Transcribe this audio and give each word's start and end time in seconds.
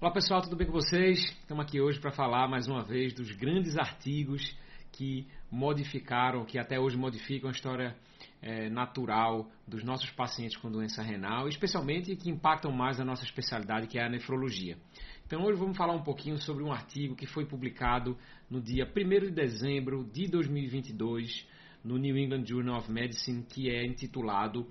Olá 0.00 0.12
pessoal, 0.12 0.40
tudo 0.40 0.54
bem 0.54 0.64
com 0.64 0.72
vocês? 0.72 1.18
Estamos 1.40 1.64
aqui 1.64 1.80
hoje 1.80 1.98
para 1.98 2.12
falar 2.12 2.46
mais 2.46 2.68
uma 2.68 2.84
vez 2.84 3.12
dos 3.12 3.32
grandes 3.32 3.76
artigos 3.76 4.56
que 4.92 5.26
modificaram, 5.50 6.44
que 6.44 6.56
até 6.56 6.78
hoje 6.78 6.96
modificam 6.96 7.48
a 7.48 7.52
história 7.52 7.96
é, 8.40 8.70
natural 8.70 9.50
dos 9.66 9.82
nossos 9.82 10.08
pacientes 10.10 10.56
com 10.56 10.70
doença 10.70 11.02
renal, 11.02 11.48
especialmente 11.48 12.14
que 12.14 12.30
impactam 12.30 12.70
mais 12.70 13.00
a 13.00 13.04
nossa 13.04 13.24
especialidade, 13.24 13.88
que 13.88 13.98
é 13.98 14.04
a 14.04 14.08
nefrologia. 14.08 14.78
Então 15.26 15.42
hoje 15.42 15.58
vamos 15.58 15.76
falar 15.76 15.94
um 15.94 16.04
pouquinho 16.04 16.38
sobre 16.38 16.62
um 16.62 16.70
artigo 16.70 17.16
que 17.16 17.26
foi 17.26 17.44
publicado 17.44 18.16
no 18.48 18.60
dia 18.60 18.84
1 18.86 19.26
de 19.26 19.30
dezembro 19.32 20.04
de 20.04 20.28
2022 20.28 21.44
no 21.82 21.98
New 21.98 22.16
England 22.16 22.46
Journal 22.46 22.78
of 22.78 22.88
Medicine, 22.88 23.42
que 23.42 23.68
é 23.68 23.84
intitulado 23.84 24.64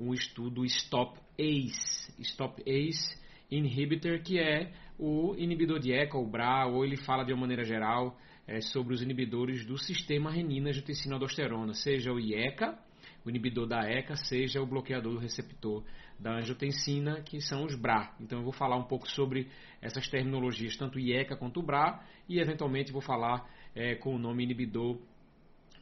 um 0.00 0.12
estudo 0.12 0.64
Stop 0.64 1.20
ACE. 1.38 2.12
Stop 2.18 2.60
ACE 2.68 3.21
inhibitor, 3.56 4.20
que 4.22 4.38
é 4.38 4.72
o 4.98 5.34
inibidor 5.36 5.78
de 5.78 5.92
ECA, 5.92 6.16
ou 6.16 6.26
BRA, 6.26 6.66
ou 6.66 6.84
ele 6.84 6.96
fala 6.96 7.24
de 7.24 7.32
uma 7.32 7.42
maneira 7.42 7.64
geral 7.64 8.16
é, 8.46 8.60
sobre 8.60 8.94
os 8.94 9.02
inibidores 9.02 9.64
do 9.66 9.76
sistema 9.76 10.30
renina-angiotensina-aldosterona, 10.30 11.74
seja 11.74 12.12
o 12.12 12.18
IECA, 12.18 12.78
o 13.24 13.30
inibidor 13.30 13.66
da 13.66 13.88
ECA, 13.88 14.16
seja 14.16 14.60
o 14.60 14.66
bloqueador 14.66 15.14
do 15.14 15.18
receptor 15.18 15.84
da 16.18 16.38
angiotensina, 16.38 17.20
que 17.22 17.40
são 17.40 17.64
os 17.64 17.74
BRA. 17.74 18.14
Então 18.20 18.38
eu 18.38 18.44
vou 18.44 18.52
falar 18.52 18.76
um 18.76 18.84
pouco 18.84 19.08
sobre 19.08 19.48
essas 19.80 20.08
terminologias, 20.08 20.76
tanto 20.76 20.98
IECA 20.98 21.36
quanto 21.36 21.62
BRA, 21.62 22.00
e 22.28 22.40
eventualmente 22.40 22.92
vou 22.92 23.02
falar 23.02 23.48
é, 23.74 23.94
com 23.96 24.14
o 24.14 24.18
nome 24.18 24.44
inibidor 24.44 24.98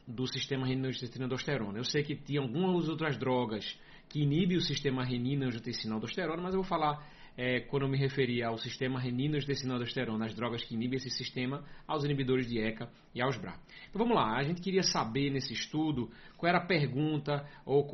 do 0.07 0.27
sistema 0.27 0.65
renina-angiotensina-aldosterona. 0.67 1.77
Eu 1.77 1.83
sei 1.83 2.03
que 2.03 2.15
tinha 2.15 2.41
algumas 2.41 2.89
outras 2.89 3.17
drogas 3.17 3.79
que 4.09 4.21
inibem 4.21 4.57
o 4.57 4.61
sistema 4.61 5.03
renina-angiotensina-aldosterona, 5.05 6.41
mas 6.41 6.53
eu 6.53 6.61
vou 6.61 6.69
falar 6.69 7.07
é, 7.37 7.61
quando 7.61 7.83
eu 7.83 7.89
me 7.89 7.97
referia 7.97 8.47
ao 8.47 8.57
sistema 8.57 8.99
renina-angiotensina-aldosterona, 8.99 10.25
as 10.25 10.33
drogas 10.33 10.63
que 10.63 10.75
inibem 10.75 10.97
esse 10.97 11.09
sistema, 11.09 11.63
aos 11.87 12.03
inibidores 12.03 12.47
de 12.47 12.59
ECA 12.59 12.89
e 13.13 13.21
aos 13.21 13.37
BRA. 13.37 13.59
Então 13.89 13.99
vamos 13.99 14.15
lá, 14.15 14.37
a 14.37 14.43
gente 14.43 14.61
queria 14.61 14.83
saber 14.83 15.31
nesse 15.31 15.53
estudo 15.53 16.09
qual 16.37 16.49
era 16.49 16.59
a 16.59 16.65
pergunta 16.65 17.45
ou 17.65 17.85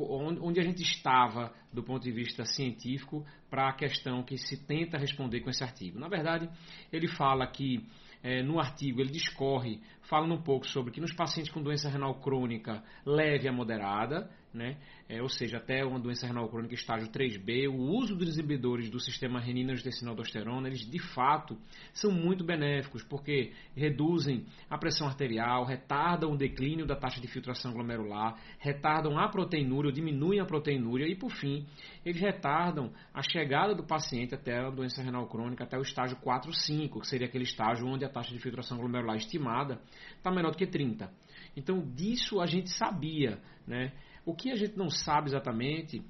onde 0.42 0.60
a 0.60 0.64
gente 0.64 0.82
estava 0.82 1.52
do 1.72 1.82
ponto 1.82 2.02
de 2.02 2.12
vista 2.12 2.44
científico 2.44 3.24
para 3.50 3.68
a 3.68 3.72
questão 3.72 4.22
que 4.22 4.36
se 4.36 4.66
tenta 4.66 4.98
responder 4.98 5.40
com 5.40 5.50
esse 5.50 5.62
artigo. 5.62 5.98
Na 5.98 6.08
verdade, 6.08 6.48
ele 6.92 7.08
fala 7.08 7.46
que 7.46 7.86
é, 8.22 8.42
no 8.42 8.58
artigo 8.58 9.00
ele 9.00 9.10
discorre 9.10 9.80
falando 10.02 10.34
um 10.34 10.42
pouco 10.42 10.66
sobre 10.66 10.92
que 10.92 11.00
nos 11.00 11.12
pacientes 11.12 11.52
com 11.52 11.62
doença 11.62 11.88
renal 11.88 12.14
crônica 12.20 12.82
leve 13.04 13.48
a 13.48 13.52
moderada, 13.52 14.28
né, 14.58 14.76
é, 15.08 15.22
ou 15.22 15.28
seja, 15.28 15.56
até 15.56 15.84
uma 15.84 15.98
doença 15.98 16.26
renal 16.26 16.48
crônica 16.48 16.74
estágio 16.74 17.08
3B, 17.08 17.68
o 17.68 17.76
uso 17.76 18.14
dos 18.14 18.36
inibidores 18.36 18.90
do 18.90 19.00
sistema 19.00 19.40
renina-angiotensina-aldosterona, 19.40 20.66
eles 20.66 20.80
de 20.80 20.98
fato 20.98 21.56
são 21.94 22.10
muito 22.10 22.44
benéficos, 22.44 23.02
porque 23.04 23.52
reduzem 23.74 24.44
a 24.68 24.76
pressão 24.76 25.06
arterial, 25.06 25.64
retardam 25.64 26.32
o 26.32 26.36
declínio 26.36 26.84
da 26.84 26.96
taxa 26.96 27.20
de 27.20 27.28
filtração 27.28 27.72
glomerular, 27.72 28.38
retardam 28.58 29.18
a 29.18 29.28
proteinúria, 29.28 29.92
diminuem 29.92 30.40
a 30.40 30.44
proteinúria 30.44 31.06
e, 31.06 31.14
por 31.14 31.30
fim, 31.30 31.66
eles 32.04 32.20
retardam 32.20 32.92
a 33.14 33.22
chegada 33.22 33.74
do 33.74 33.84
paciente 33.84 34.34
até 34.34 34.58
a 34.58 34.70
doença 34.70 35.02
renal 35.02 35.26
crônica, 35.28 35.64
até 35.64 35.78
o 35.78 35.82
estágio 35.82 36.18
4-5, 36.18 37.00
que 37.00 37.06
seria 37.06 37.28
aquele 37.28 37.44
estágio 37.44 37.86
onde 37.86 38.04
a 38.04 38.08
taxa 38.08 38.34
de 38.34 38.40
filtração 38.40 38.76
glomerular 38.76 39.16
estimada 39.16 39.80
está 40.16 40.30
menor 40.30 40.50
do 40.50 40.58
que 40.58 40.66
30. 40.66 41.10
Então, 41.56 41.80
disso 41.94 42.40
a 42.40 42.46
gente 42.46 42.70
sabia. 42.70 43.38
Né? 43.66 43.92
O 44.28 44.34
que 44.34 44.50
a 44.50 44.56
gente 44.56 44.76
não 44.76 44.90
sabe 44.90 45.30
exatamente 45.30 46.02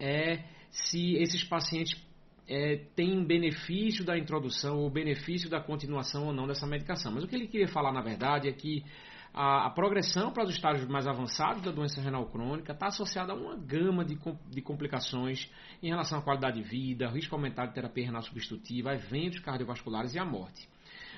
é 0.00 0.44
se 0.70 1.16
esses 1.16 1.44
pacientes 1.44 1.94
é, 2.48 2.76
têm 2.96 3.22
benefício 3.22 4.02
da 4.02 4.16
introdução 4.16 4.78
ou 4.78 4.88
benefício 4.88 5.50
da 5.50 5.60
continuação 5.60 6.24
ou 6.24 6.32
não 6.32 6.46
dessa 6.46 6.66
medicação. 6.66 7.12
Mas 7.12 7.22
o 7.22 7.28
que 7.28 7.36
ele 7.36 7.46
queria 7.46 7.68
falar, 7.68 7.92
na 7.92 8.00
verdade, 8.00 8.48
é 8.48 8.52
que 8.54 8.82
a, 9.34 9.66
a 9.66 9.70
progressão 9.70 10.32
para 10.32 10.44
os 10.44 10.54
estágios 10.54 10.88
mais 10.88 11.06
avançados 11.06 11.60
da 11.60 11.70
doença 11.70 12.00
renal 12.00 12.24
crônica 12.30 12.72
está 12.72 12.86
associada 12.86 13.34
a 13.34 13.36
uma 13.36 13.58
gama 13.58 14.06
de, 14.06 14.18
de 14.48 14.62
complicações 14.62 15.50
em 15.82 15.88
relação 15.90 16.20
à 16.20 16.22
qualidade 16.22 16.62
de 16.62 16.66
vida, 16.66 17.10
risco 17.10 17.34
aumentado 17.34 17.68
de 17.68 17.74
terapia 17.74 18.06
renal 18.06 18.22
substitutiva, 18.22 18.94
eventos 18.94 19.40
cardiovasculares 19.40 20.14
e 20.14 20.18
a 20.18 20.24
morte. 20.24 20.66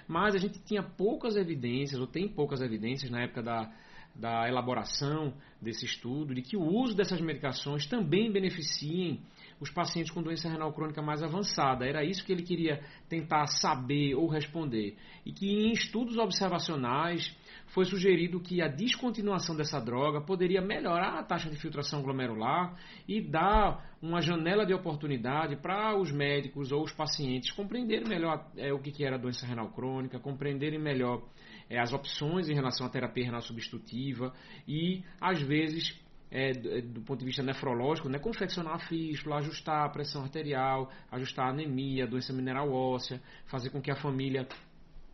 Mas 0.08 0.34
a 0.34 0.38
gente 0.38 0.58
tinha 0.64 0.82
poucas 0.82 1.36
evidências, 1.36 2.00
ou 2.00 2.06
tem 2.08 2.26
poucas 2.26 2.60
evidências 2.60 3.12
na 3.12 3.22
época 3.22 3.44
da, 3.44 3.72
da 4.14 4.48
elaboração 4.48 5.32
desse 5.60 5.84
estudo, 5.84 6.34
de 6.34 6.42
que 6.42 6.56
o 6.56 6.64
uso 6.64 6.96
dessas 6.96 7.20
medicações 7.20 7.86
também 7.86 8.32
beneficiem 8.32 9.20
os 9.60 9.70
pacientes 9.70 10.10
com 10.10 10.22
doença 10.22 10.48
renal 10.48 10.72
crônica 10.72 11.02
mais 11.02 11.22
avançada. 11.22 11.86
Era 11.86 12.02
isso 12.02 12.24
que 12.24 12.32
ele 12.32 12.42
queria 12.42 12.82
tentar 13.08 13.46
saber 13.46 14.14
ou 14.14 14.26
responder. 14.26 14.96
E 15.24 15.32
que 15.32 15.46
em 15.46 15.72
estudos 15.72 16.16
observacionais 16.16 17.36
foi 17.66 17.84
sugerido 17.84 18.40
que 18.40 18.62
a 18.62 18.68
descontinuação 18.68 19.54
dessa 19.54 19.78
droga 19.78 20.20
poderia 20.22 20.62
melhorar 20.62 21.18
a 21.18 21.22
taxa 21.22 21.50
de 21.50 21.56
filtração 21.56 22.02
glomerular 22.02 22.74
e 23.06 23.20
dar 23.20 23.84
uma 24.02 24.22
janela 24.22 24.64
de 24.64 24.72
oportunidade 24.72 25.56
para 25.56 25.96
os 25.96 26.10
médicos 26.10 26.72
ou 26.72 26.82
os 26.82 26.92
pacientes 26.92 27.52
compreenderem 27.52 28.08
melhor 28.08 28.50
é, 28.56 28.72
o 28.72 28.80
que 28.80 29.04
era 29.04 29.16
a 29.16 29.18
doença 29.18 29.46
renal 29.46 29.70
crônica, 29.70 30.18
compreenderem 30.18 30.80
melhor 30.80 31.22
é, 31.70 31.78
as 31.78 31.92
opções 31.92 32.48
em 32.48 32.54
relação 32.54 32.84
à 32.84 32.90
terapia 32.90 33.24
renal 33.24 33.40
substitutiva 33.40 34.34
e, 34.66 35.04
às 35.20 35.40
vezes, 35.40 35.96
é, 36.28 36.52
do, 36.52 36.68
é, 36.68 36.82
ponto 37.06 37.20
de 37.20 37.24
vista 37.24 37.42
nefrológico, 37.44 38.08
né, 38.08 38.18
confeccionar 38.18 38.74
a 38.74 38.78
fístula, 38.80 39.36
ajustar 39.38 39.86
a 39.86 39.88
pressão 39.88 40.22
arterial, 40.22 40.90
ajustar 41.12 41.46
a 41.46 41.50
anemia, 41.50 42.04
a 42.04 42.06
doença 42.08 42.32
mineral 42.32 42.72
óssea, 42.72 43.22
fazer 43.46 43.70
com 43.70 43.80
que 43.80 43.90
a 43.90 43.96
família 43.96 44.48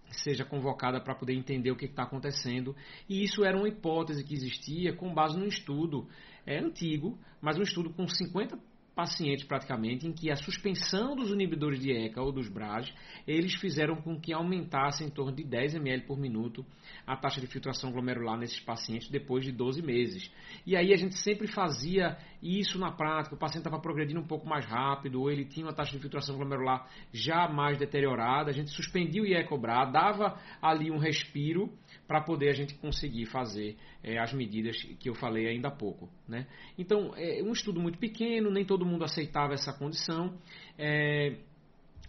seja 0.09 0.45
convocada 0.45 1.01
para 1.01 1.15
poder 1.15 1.35
entender 1.35 1.71
o 1.71 1.77
que 1.77 1.85
está 1.85 2.05
acontecendo. 2.05 2.75
E 3.09 3.23
isso 3.23 3.45
era 3.45 3.57
uma 3.57 3.69
hipótese 3.69 4.25
que 4.25 4.35
existia 4.35 4.95
com 4.95 5.13
base 5.13 5.39
num 5.39 5.47
estudo 5.47 6.09
é, 6.47 6.59
antigo, 6.59 7.19
mas 7.41 7.59
um 7.59 7.63
estudo 7.63 7.91
com 7.91 8.09
50 8.09 8.59
pacientes 8.97 9.45
praticamente 9.45 10.07
em 10.07 10.13
que 10.13 10.31
a 10.31 10.37
suspensão 10.37 11.15
dos 11.15 11.31
inibidores 11.31 11.79
de 11.79 11.93
ECA 11.93 12.23
ou 12.23 12.33
dos 12.33 12.49
BRAS, 12.49 12.91
eles 13.29 13.55
fizeram 13.55 13.97
com 13.97 14.19
que 14.19 14.33
aumentasse 14.33 15.05
em 15.05 15.11
torno 15.11 15.37
de 15.37 15.45
10 15.45 15.75
ml 15.75 16.07
por 16.07 16.19
minuto 16.19 16.65
a 17.07 17.15
taxa 17.15 17.39
de 17.39 17.47
filtração 17.47 17.93
glomerular 17.93 18.39
nesses 18.39 18.59
pacientes 18.59 19.11
depois 19.11 19.45
de 19.45 19.53
12 19.53 19.83
meses. 19.83 20.33
E 20.67 20.75
aí 20.75 20.95
a 20.95 20.97
gente 20.97 21.15
sempre 21.19 21.47
fazia 21.47 22.17
isso 22.43 22.79
na 22.79 22.91
prática, 22.91 23.35
o 23.35 23.39
paciente 23.39 23.67
estava 23.67 23.81
progredindo 23.81 24.21
um 24.21 24.27
pouco 24.27 24.49
mais 24.49 24.65
rápido, 24.65 25.21
ou 25.21 25.31
ele 25.31 25.45
tinha 25.45 25.67
uma 25.67 25.75
taxa 25.75 25.93
de 25.93 25.99
filtração 25.99 26.37
glomerular 26.37 26.89
já 27.13 27.47
mais 27.49 27.77
deteriorada, 27.77 28.51
a 28.51 28.55
gente 28.55 28.71
suspendia 28.71 29.21
o 29.21 29.27
IECOBRA, 29.27 29.91
dava 29.93 30.41
ali 30.63 30.91
um 30.91 30.97
respiro 30.97 31.71
para 32.07 32.23
poder 32.23 32.51
a 32.51 32.53
gente 32.53 32.75
conseguir 32.75 33.27
fazer 33.27 33.77
é, 34.03 34.19
as 34.19 34.33
medidas 34.33 34.77
que 35.01 35.09
eu 35.09 35.15
falei 35.15 35.49
ainda 35.49 35.69
há 35.69 35.71
pouco. 35.71 36.09
Né? 36.27 36.47
Então, 36.79 37.13
é 37.17 37.43
um 37.43 37.53
estudo 37.53 37.81
muito 37.81 37.99
pequeno, 37.99 38.51
nem 38.51 38.65
todo 38.65 38.86
mundo 38.87 39.05
aceitava 39.05 39.55
essa 39.55 39.73
condição. 39.73 40.39
É, 40.79 41.37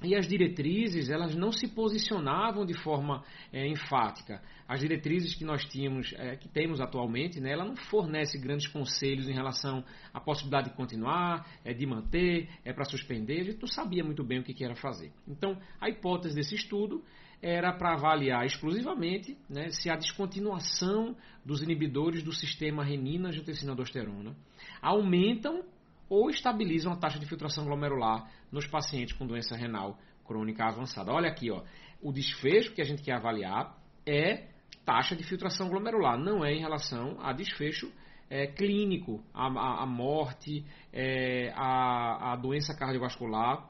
e 0.03 0.15
as 0.15 0.27
diretrizes, 0.27 1.09
elas 1.09 1.33
não 1.33 1.51
se 1.51 1.67
posicionavam 1.67 2.65
de 2.65 2.75
forma 2.75 3.23
é, 3.51 3.67
enfática. 3.67 4.41
As 4.67 4.79
diretrizes 4.79 5.33
que 5.33 5.43
nós 5.43 5.65
tínhamos, 5.65 6.13
é, 6.13 6.35
que 6.35 6.47
temos 6.47 6.79
atualmente, 6.79 7.39
né, 7.39 7.51
ela 7.51 7.65
não 7.65 7.75
fornece 7.75 8.37
grandes 8.37 8.67
conselhos 8.67 9.27
em 9.27 9.33
relação 9.33 9.83
à 10.13 10.19
possibilidade 10.19 10.69
de 10.69 10.75
continuar, 10.75 11.47
é, 11.65 11.73
de 11.73 11.85
manter, 11.87 12.47
é 12.63 12.71
para 12.71 12.85
suspender. 12.85 13.41
A 13.41 13.43
gente 13.45 13.59
não 13.59 13.67
sabia 13.67 14.03
muito 14.03 14.23
bem 14.23 14.39
o 14.39 14.43
que, 14.43 14.53
que 14.53 14.63
era 14.63 14.75
fazer. 14.75 15.11
Então, 15.27 15.57
a 15.81 15.89
hipótese 15.89 16.35
desse 16.35 16.53
estudo 16.53 17.03
era 17.41 17.73
para 17.73 17.93
avaliar 17.93 18.45
exclusivamente 18.45 19.37
né, 19.49 19.69
se 19.69 19.89
a 19.89 19.95
descontinuação 19.95 21.15
dos 21.43 21.61
inibidores 21.61 22.23
do 22.23 22.33
sistema 22.33 22.83
renina-angiotensina-aldosterona 22.83 24.35
aumentam 24.81 25.63
ou 26.09 26.29
estabilizam 26.29 26.91
a 26.93 26.97
taxa 26.97 27.19
de 27.19 27.25
filtração 27.25 27.65
glomerular 27.65 28.29
nos 28.51 28.67
pacientes 28.67 29.15
com 29.15 29.25
doença 29.25 29.55
renal 29.55 29.97
crônica 30.25 30.63
avançada. 30.63 31.11
Olha 31.11 31.29
aqui, 31.29 31.49
ó, 31.49 31.63
o 32.01 32.11
desfecho 32.11 32.73
que 32.73 32.81
a 32.81 32.85
gente 32.85 33.01
quer 33.01 33.13
avaliar 33.13 33.77
é 34.05 34.47
taxa 34.85 35.15
de 35.15 35.23
filtração 35.23 35.69
glomerular, 35.69 36.17
não 36.17 36.45
é 36.45 36.53
em 36.53 36.59
relação 36.59 37.17
a 37.21 37.33
desfecho 37.33 37.91
é, 38.29 38.47
clínico, 38.47 39.23
a, 39.33 39.47
a, 39.47 39.83
a 39.83 39.85
morte, 39.85 40.65
é, 40.91 41.51
a, 41.55 42.33
a 42.33 42.35
doença 42.35 42.75
cardiovascular. 42.75 43.69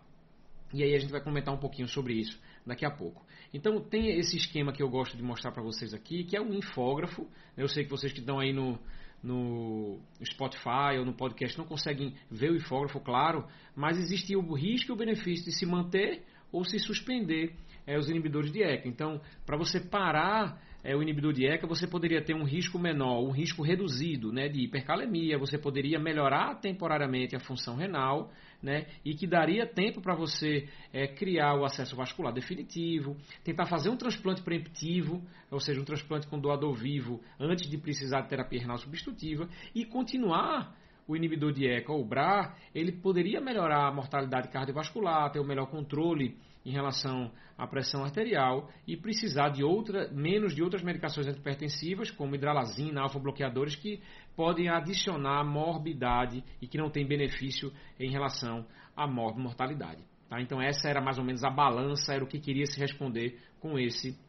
E 0.73 0.83
aí 0.83 0.93
a 0.93 0.99
gente 0.99 1.11
vai 1.11 1.21
comentar 1.21 1.53
um 1.53 1.59
pouquinho 1.59 1.87
sobre 1.87 2.13
isso 2.13 2.39
daqui 2.65 2.85
a 2.85 2.91
pouco. 2.91 3.25
Então 3.53 3.79
tem 3.79 4.19
esse 4.19 4.35
esquema 4.35 4.73
que 4.73 4.83
eu 4.83 4.89
gosto 4.89 5.15
de 5.15 5.23
mostrar 5.23 5.51
para 5.51 5.63
vocês 5.63 5.93
aqui, 5.93 6.23
que 6.23 6.35
é 6.35 6.41
um 6.41 6.53
infógrafo. 6.53 7.27
Eu 7.55 7.67
sei 7.67 7.85
que 7.85 7.89
vocês 7.89 8.11
que 8.11 8.19
estão 8.19 8.39
aí 8.39 8.51
no, 8.51 8.77
no 9.23 9.99
Spotify 10.23 10.97
ou 10.99 11.05
no 11.05 11.13
podcast 11.13 11.57
não 11.57 11.65
conseguem 11.65 12.13
ver 12.29 12.51
o 12.51 12.55
infógrafo, 12.55 12.99
claro, 12.99 13.45
mas 13.75 13.97
existe 13.97 14.35
o 14.35 14.53
risco 14.53 14.91
e 14.91 14.93
o 14.93 14.97
benefício 14.97 15.45
de 15.45 15.51
se 15.51 15.65
manter 15.65 16.23
ou 16.51 16.63
se 16.63 16.79
suspender 16.79 17.53
é, 17.85 17.97
os 17.97 18.09
inibidores 18.09 18.51
de 18.51 18.61
ECA. 18.61 18.87
Então, 18.87 19.21
para 19.45 19.57
você 19.57 19.79
parar 19.79 20.61
é, 20.83 20.95
o 20.95 21.01
inibidor 21.01 21.33
de 21.33 21.45
ECA, 21.45 21.67
você 21.67 21.87
poderia 21.87 22.23
ter 22.23 22.33
um 22.33 22.43
risco 22.43 22.77
menor, 22.77 23.21
um 23.21 23.31
risco 23.31 23.61
reduzido 23.61 24.31
né, 24.31 24.47
de 24.47 24.61
hipercalemia, 24.61 25.37
você 25.37 25.57
poderia 25.57 25.99
melhorar 25.99 26.55
temporariamente 26.55 27.35
a 27.35 27.39
função 27.39 27.75
renal, 27.75 28.31
né, 28.61 28.87
e 29.05 29.13
que 29.13 29.27
daria 29.27 29.65
tempo 29.65 30.01
para 30.01 30.15
você 30.15 30.67
é, 30.91 31.07
criar 31.07 31.55
o 31.55 31.63
acesso 31.63 31.95
vascular 31.95 32.33
definitivo, 32.33 33.15
tentar 33.43 33.65
fazer 33.65 33.89
um 33.89 33.97
transplante 33.97 34.41
preemptivo, 34.41 35.21
ou 35.51 35.59
seja, 35.59 35.79
um 35.79 35.85
transplante 35.85 36.27
com 36.27 36.39
doador 36.39 36.73
vivo 36.73 37.21
antes 37.39 37.69
de 37.69 37.77
precisar 37.77 38.21
de 38.21 38.29
terapia 38.29 38.61
renal 38.61 38.77
substitutiva 38.77 39.47
e 39.75 39.85
continuar 39.85 40.75
o 41.07 41.15
inibidor 41.15 41.53
de 41.53 41.65
ECA 41.65 41.93
ou 41.93 42.03
BRA, 42.03 42.53
ele 42.75 42.91
poderia 42.91 43.39
melhorar 43.39 43.87
a 43.87 43.93
mortalidade 43.93 44.49
cardiovascular, 44.49 45.31
ter 45.31 45.39
um 45.39 45.45
melhor 45.45 45.67
controle 45.67 46.37
em 46.67 46.71
relação 46.71 47.31
à 47.57 47.65
pressão 47.65 48.03
arterial 48.03 48.69
e 48.85 48.97
precisar 48.97 49.47
de 49.49 49.63
outra, 49.63 50.11
menos 50.11 50.53
de 50.53 50.61
outras 50.61 50.83
medicações 50.83 51.25
antipertensivas, 51.25 52.11
como 52.11 52.35
hidralazina, 52.35 53.01
alfa-bloqueadores, 53.01 53.77
que 53.77 54.01
podem 54.35 54.67
adicionar 54.67 55.45
morbidade 55.45 56.43
e 56.61 56.67
que 56.67 56.77
não 56.77 56.89
têm 56.89 57.07
benefício 57.07 57.71
em 57.97 58.11
relação 58.11 58.67
à 58.97 59.07
mortalidade. 59.07 60.03
Tá? 60.27 60.41
Então 60.41 60.61
essa 60.61 60.89
era 60.89 60.99
mais 60.99 61.17
ou 61.17 61.23
menos 61.23 61.41
a 61.45 61.49
balança, 61.49 62.13
era 62.13 62.23
o 62.23 62.27
que 62.27 62.37
queria 62.37 62.65
se 62.65 62.77
responder 62.77 63.39
com 63.61 63.79
esse 63.79 64.19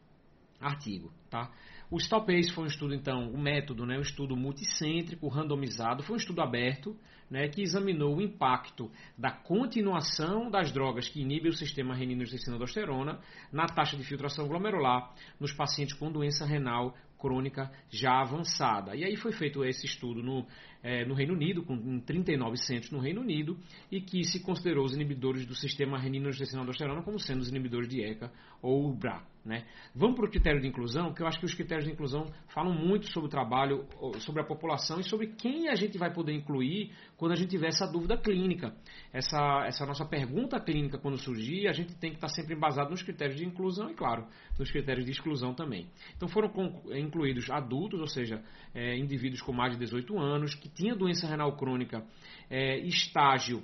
artigo. 0.61 1.11
Tá? 1.29 1.51
O 1.91 1.97
Stop-ACE 1.97 2.51
foi 2.51 2.65
um 2.65 2.67
estudo, 2.67 2.93
então, 2.93 3.31
o 3.31 3.37
método, 3.37 3.83
né, 3.83 3.97
um 3.97 4.01
estudo 4.01 4.37
multicêntrico, 4.37 5.27
randomizado, 5.27 6.03
foi 6.03 6.15
um 6.15 6.19
estudo 6.19 6.39
aberto, 6.39 6.95
né, 7.27 7.47
que 7.47 7.63
examinou 7.63 8.15
o 8.15 8.21
impacto 8.21 8.91
da 9.17 9.31
continuação 9.31 10.51
das 10.51 10.71
drogas 10.71 11.07
que 11.07 11.21
inibem 11.21 11.49
o 11.49 11.55
sistema 11.55 11.95
renina-angiotensina-aldosterona 11.95 13.19
na 13.51 13.65
taxa 13.65 13.97
de 13.97 14.03
filtração 14.03 14.47
glomerular 14.47 15.15
nos 15.39 15.51
pacientes 15.51 15.95
com 15.95 16.11
doença 16.11 16.45
renal 16.45 16.95
crônica 17.17 17.71
já 17.89 18.21
avançada. 18.21 18.95
E 18.95 19.03
aí 19.03 19.15
foi 19.15 19.31
feito 19.31 19.63
esse 19.65 19.85
estudo 19.85 20.23
no, 20.23 20.45
é, 20.81 21.05
no 21.05 21.13
Reino 21.13 21.33
Unido, 21.33 21.63
com 21.63 21.99
39 21.99 22.57
centros 22.57 22.91
no 22.91 22.99
Reino 22.99 23.21
Unido, 23.21 23.57
e 23.91 24.01
que 24.01 24.23
se 24.23 24.41
considerou 24.41 24.85
os 24.85 24.93
inibidores 24.93 25.45
do 25.45 25.55
sistema 25.55 25.97
renina-angiotensina-aldosterona 25.97 27.03
como 27.03 27.19
sendo 27.19 27.41
os 27.41 27.49
inibidores 27.49 27.87
de 27.87 28.01
ECA 28.01 28.31
ou 28.61 28.93
BRA. 28.93 29.23
Né? 29.43 29.65
Vamos 29.95 30.17
para 30.17 30.25
o 30.25 30.29
critério 30.29 30.61
de 30.61 30.67
inclusão, 30.67 31.13
que 31.13 31.23
eu 31.23 31.27
acho 31.27 31.39
que 31.39 31.45
os 31.45 31.53
critérios 31.53 31.85
de 31.85 31.91
inclusão 31.91 32.25
falam 32.53 32.73
muito 32.73 33.11
sobre 33.11 33.27
o 33.27 33.29
trabalho, 33.29 33.87
sobre 34.19 34.41
a 34.41 34.45
população 34.45 34.99
e 34.99 35.03
sobre 35.03 35.27
quem 35.27 35.69
a 35.69 35.75
gente 35.75 35.97
vai 35.97 36.13
poder 36.13 36.33
incluir 36.33 36.91
quando 37.15 37.31
a 37.31 37.35
gente 37.35 37.49
tiver 37.49 37.67
essa 37.67 37.87
dúvida 37.87 38.17
clínica. 38.17 38.75
Essa, 39.13 39.63
essa 39.65 39.85
nossa 39.85 40.05
pergunta 40.05 40.59
clínica, 40.59 40.97
quando 40.97 41.17
surgir, 41.17 41.67
a 41.67 41.71
gente 41.71 41.95
tem 41.95 42.11
que 42.11 42.17
estar 42.17 42.27
sempre 42.27 42.53
embasado 42.53 42.89
nos 42.91 43.01
critérios 43.01 43.37
de 43.37 43.45
inclusão 43.45 43.89
e, 43.89 43.93
claro, 43.95 44.27
nos 44.57 44.69
critérios 44.69 45.05
de 45.05 45.11
exclusão 45.11 45.53
também. 45.53 45.89
Então 46.15 46.27
foram 46.27 46.51
incluídos 46.91 47.49
adultos, 47.49 47.99
ou 47.99 48.07
seja, 48.07 48.43
é, 48.75 48.97
indivíduos 48.97 49.41
com 49.41 49.53
mais 49.53 49.73
de 49.73 49.79
18 49.79 50.19
anos, 50.19 50.53
que 50.53 50.68
tinham 50.73 50.97
doença 50.97 51.27
renal 51.27 51.55
crônica, 51.55 52.03
é, 52.49 52.79
estágio 52.79 53.63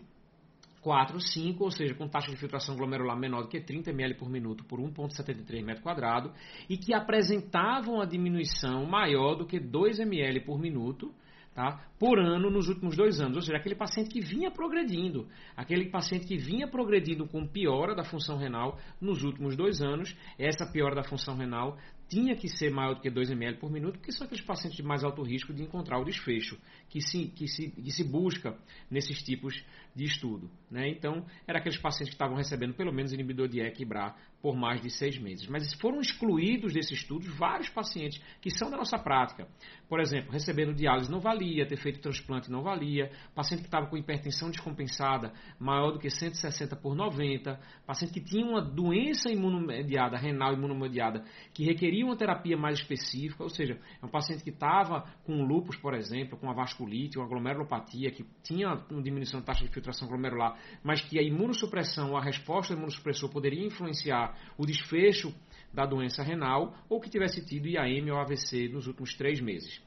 4, 0.81 1.19
5, 1.19 1.63
ou 1.63 1.71
seja, 1.71 1.95
com 1.95 2.07
taxa 2.07 2.29
de 2.29 2.37
filtração 2.37 2.75
glomerular 2.75 3.17
menor 3.17 3.41
do 3.41 3.47
que 3.47 3.59
30 3.59 3.89
ml 3.89 4.13
por 4.13 4.29
minuto 4.29 4.63
por 4.65 4.79
1,73 4.79 5.63
metro 5.63 5.81
quadrado, 5.81 6.31
e 6.69 6.77
que 6.77 6.93
apresentavam 6.93 7.99
a 7.99 8.05
diminuição 8.05 8.85
maior 8.85 9.33
do 9.35 9.47
que 9.47 9.59
2 9.59 9.99
ml 9.99 10.41
por 10.41 10.59
minuto 10.59 11.11
tá, 11.55 11.81
por 11.97 12.19
ano 12.19 12.51
nos 12.51 12.67
últimos 12.67 12.95
dois 12.95 13.19
anos. 13.21 13.37
Ou 13.37 13.41
seja, 13.41 13.57
aquele 13.57 13.75
paciente 13.75 14.09
que 14.09 14.19
vinha 14.19 14.51
progredindo, 14.51 15.27
aquele 15.55 15.89
paciente 15.89 16.27
que 16.27 16.37
vinha 16.37 16.67
progredindo 16.67 17.25
com 17.25 17.47
piora 17.47 17.95
da 17.95 18.03
função 18.03 18.37
renal 18.37 18.77
nos 18.99 19.23
últimos 19.23 19.55
dois 19.55 19.81
anos, 19.81 20.15
essa 20.37 20.69
piora 20.69 20.93
da 20.93 21.03
função 21.03 21.35
renal 21.35 21.77
tinha 22.07 22.35
que 22.35 22.47
ser 22.47 22.71
maior 22.71 22.95
do 22.95 23.01
que 23.01 23.09
2 23.09 23.31
ml 23.31 23.57
por 23.57 23.71
minuto, 23.71 23.97
porque 23.97 24.11
são 24.11 24.25
aqueles 24.25 24.43
pacientes 24.43 24.77
de 24.77 24.83
mais 24.83 25.03
alto 25.03 25.23
risco 25.23 25.53
de 25.53 25.63
encontrar 25.63 25.99
o 25.99 26.03
desfecho 26.03 26.57
que 26.87 27.01
se, 27.01 27.27
que 27.29 27.47
se, 27.47 27.71
que 27.71 27.91
se 27.91 28.03
busca 28.03 28.57
nesses 28.89 29.23
tipos 29.23 29.63
de 29.95 30.03
estudo. 30.03 30.49
Né? 30.69 30.89
Então, 30.89 31.25
eram 31.47 31.59
aqueles 31.59 31.79
pacientes 31.79 32.09
que 32.09 32.15
estavam 32.15 32.35
recebendo 32.35 32.75
pelo 32.75 32.93
menos 32.93 33.11
inibidor 33.11 33.47
de 33.47 33.59
EC 33.59 33.79
e 33.79 33.85
BRA 33.85 34.15
por 34.41 34.55
mais 34.55 34.81
de 34.81 34.91
seis 34.91 35.17
meses. 35.17 35.47
Mas 35.47 35.73
foram 35.75 35.99
excluídos 35.99 36.73
desse 36.73 36.93
estudo 36.93 37.25
vários 37.35 37.69
pacientes 37.69 38.21
que 38.39 38.51
são 38.51 38.69
da 38.69 38.77
nossa 38.77 38.99
prática. 38.99 39.47
Por 39.89 39.99
exemplo, 39.99 40.31
recebendo 40.31 40.73
diálise 40.75 41.09
não 41.09 41.19
valia, 41.19 41.44
ter 41.67 41.77
feito 41.77 41.99
transplante 41.99 42.51
não 42.51 42.63
valia, 42.63 43.11
paciente 43.33 43.61
que 43.61 43.67
estava 43.67 43.87
com 43.87 43.97
hipertensão 43.97 44.49
descompensada 44.49 45.33
maior 45.59 45.91
do 45.91 45.99
que 45.99 46.09
160 46.09 46.75
por 46.75 46.95
90, 46.95 47.59
paciente 47.85 48.13
que 48.13 48.21
tinha 48.21 48.45
uma 48.45 48.61
doença 48.61 49.29
imunomediada, 49.29 50.17
renal 50.17 50.53
imunomediada, 50.53 51.23
que 51.53 51.63
requeria 51.63 52.05
uma 52.05 52.15
terapia 52.15 52.57
mais 52.57 52.79
específica, 52.79 53.43
ou 53.43 53.49
seja, 53.49 53.79
é 54.01 54.05
um 54.05 54.09
paciente 54.09 54.43
que 54.43 54.49
estava 54.49 55.05
com 55.23 55.43
lupus, 55.43 55.75
por 55.77 55.93
exemplo, 55.93 56.37
com 56.37 56.49
a 56.49 56.53
vasculite, 56.53 57.17
uma 57.17 57.27
glomerulopatia, 57.27 58.11
que 58.11 58.25
tinha 58.43 58.69
uma 58.89 59.01
diminuição 59.01 59.39
da 59.39 59.47
taxa 59.47 59.65
de 59.65 59.71
filtração 59.71 60.07
glomerular, 60.07 60.57
mas 60.83 61.01
que 61.01 61.19
a 61.19 61.21
imunossupressão, 61.21 62.15
a 62.17 62.21
resposta 62.21 62.73
do 62.73 62.77
imunossupressor 62.77 63.29
poderia 63.29 63.65
influenciar 63.65 64.35
o 64.57 64.65
desfecho 64.65 65.33
da 65.73 65.85
doença 65.85 66.23
renal 66.23 66.73
ou 66.89 66.99
que 67.01 67.09
tivesse 67.09 67.45
tido 67.45 67.67
IAM 67.67 68.09
ou 68.11 68.19
AVC 68.19 68.69
nos 68.69 68.87
últimos 68.87 69.13
três 69.13 69.41
meses. 69.41 69.84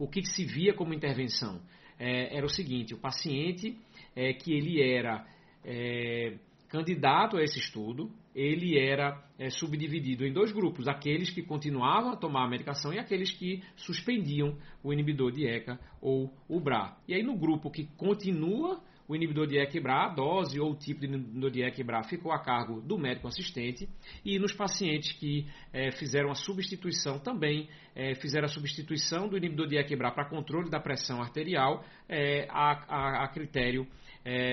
O 0.00 0.08
que 0.08 0.24
se 0.24 0.46
via 0.46 0.72
como 0.72 0.94
intervenção 0.94 1.60
é, 1.98 2.34
era 2.34 2.46
o 2.46 2.48
seguinte: 2.48 2.94
o 2.94 2.98
paciente 2.98 3.78
é, 4.16 4.32
que 4.32 4.50
ele 4.50 4.80
era 4.80 5.26
é, 5.62 6.38
candidato 6.70 7.36
a 7.36 7.42
esse 7.42 7.58
estudo, 7.58 8.10
ele 8.34 8.78
era 8.78 9.22
é, 9.38 9.50
subdividido 9.50 10.24
em 10.24 10.32
dois 10.32 10.52
grupos: 10.52 10.88
aqueles 10.88 11.28
que 11.28 11.42
continuavam 11.42 12.12
a 12.12 12.16
tomar 12.16 12.46
a 12.46 12.48
medicação 12.48 12.94
e 12.94 12.98
aqueles 12.98 13.30
que 13.30 13.62
suspendiam 13.76 14.56
o 14.82 14.90
inibidor 14.90 15.32
de 15.32 15.46
ECA 15.46 15.78
ou 16.00 16.32
o 16.48 16.58
BRA. 16.58 16.96
E 17.06 17.12
aí, 17.12 17.22
no 17.22 17.36
grupo 17.36 17.70
que 17.70 17.84
continua 17.98 18.82
o 19.10 19.16
inibidor 19.16 19.48
de 19.48 19.58
EQBRA, 19.58 20.04
a 20.04 20.08
dose 20.08 20.60
ou 20.60 20.70
o 20.70 20.76
tipo 20.76 21.00
de 21.00 21.06
inibidor 21.06 21.50
de 21.50 21.64
EQBRA 21.64 22.04
ficou 22.04 22.30
a 22.30 22.38
cargo 22.38 22.80
do 22.80 22.96
médico 22.96 23.26
assistente 23.26 23.88
e 24.24 24.38
nos 24.38 24.52
pacientes 24.52 25.12
que 25.14 25.48
é, 25.72 25.90
fizeram 25.90 26.30
a 26.30 26.34
substituição 26.36 27.18
também 27.18 27.68
é, 27.92 28.14
fizeram 28.14 28.44
a 28.44 28.48
substituição 28.48 29.28
do 29.28 29.36
inibidor 29.36 29.66
de 29.66 29.76
EQBRA 29.76 30.12
para 30.12 30.28
controle 30.28 30.70
da 30.70 30.78
pressão 30.78 31.20
arterial 31.20 31.84
é, 32.08 32.46
a, 32.50 32.84
a, 32.88 33.24
a, 33.24 33.28
critério 33.28 33.84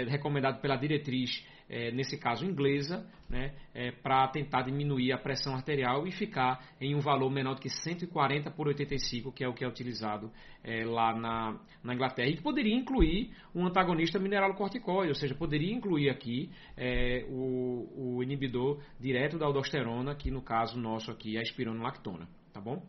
recomendado 0.07 0.61
pela 0.61 0.77
diretriz 0.77 1.45
é, 1.69 1.91
nesse 1.91 2.17
caso 2.17 2.45
inglesa, 2.45 3.05
né, 3.29 3.53
é, 3.73 3.91
para 3.91 4.27
tentar 4.29 4.61
diminuir 4.61 5.11
a 5.11 5.17
pressão 5.17 5.53
arterial 5.53 6.07
e 6.07 6.11
ficar 6.11 6.65
em 6.79 6.95
um 6.95 6.99
valor 6.99 7.29
menor 7.29 7.55
do 7.55 7.61
que 7.61 7.69
140 7.69 8.49
por 8.51 8.67
85, 8.67 9.31
que 9.31 9.43
é 9.43 9.47
o 9.47 9.53
que 9.53 9.65
é 9.65 9.67
utilizado 9.67 10.31
é, 10.63 10.85
lá 10.85 11.13
na, 11.13 11.59
na, 11.83 11.93
Inglaterra. 11.93 12.29
E 12.29 12.41
poderia 12.41 12.73
incluir 12.73 13.31
um 13.53 13.65
antagonista 13.65 14.17
mineralocorticoide, 14.17 15.09
ou 15.09 15.15
seja, 15.15 15.35
poderia 15.35 15.73
incluir 15.73 16.09
aqui 16.09 16.49
é, 16.77 17.25
o, 17.29 18.15
o, 18.15 18.23
inibidor 18.23 18.81
direto 18.99 19.37
da 19.37 19.45
aldosterona, 19.45 20.15
que 20.15 20.31
no 20.31 20.41
caso 20.41 20.79
nosso 20.79 21.11
aqui 21.11 21.35
é 21.35 21.39
a 21.39 21.43
espironolactona. 21.43 22.27
Tá 22.53 22.61
bom? 22.61 22.81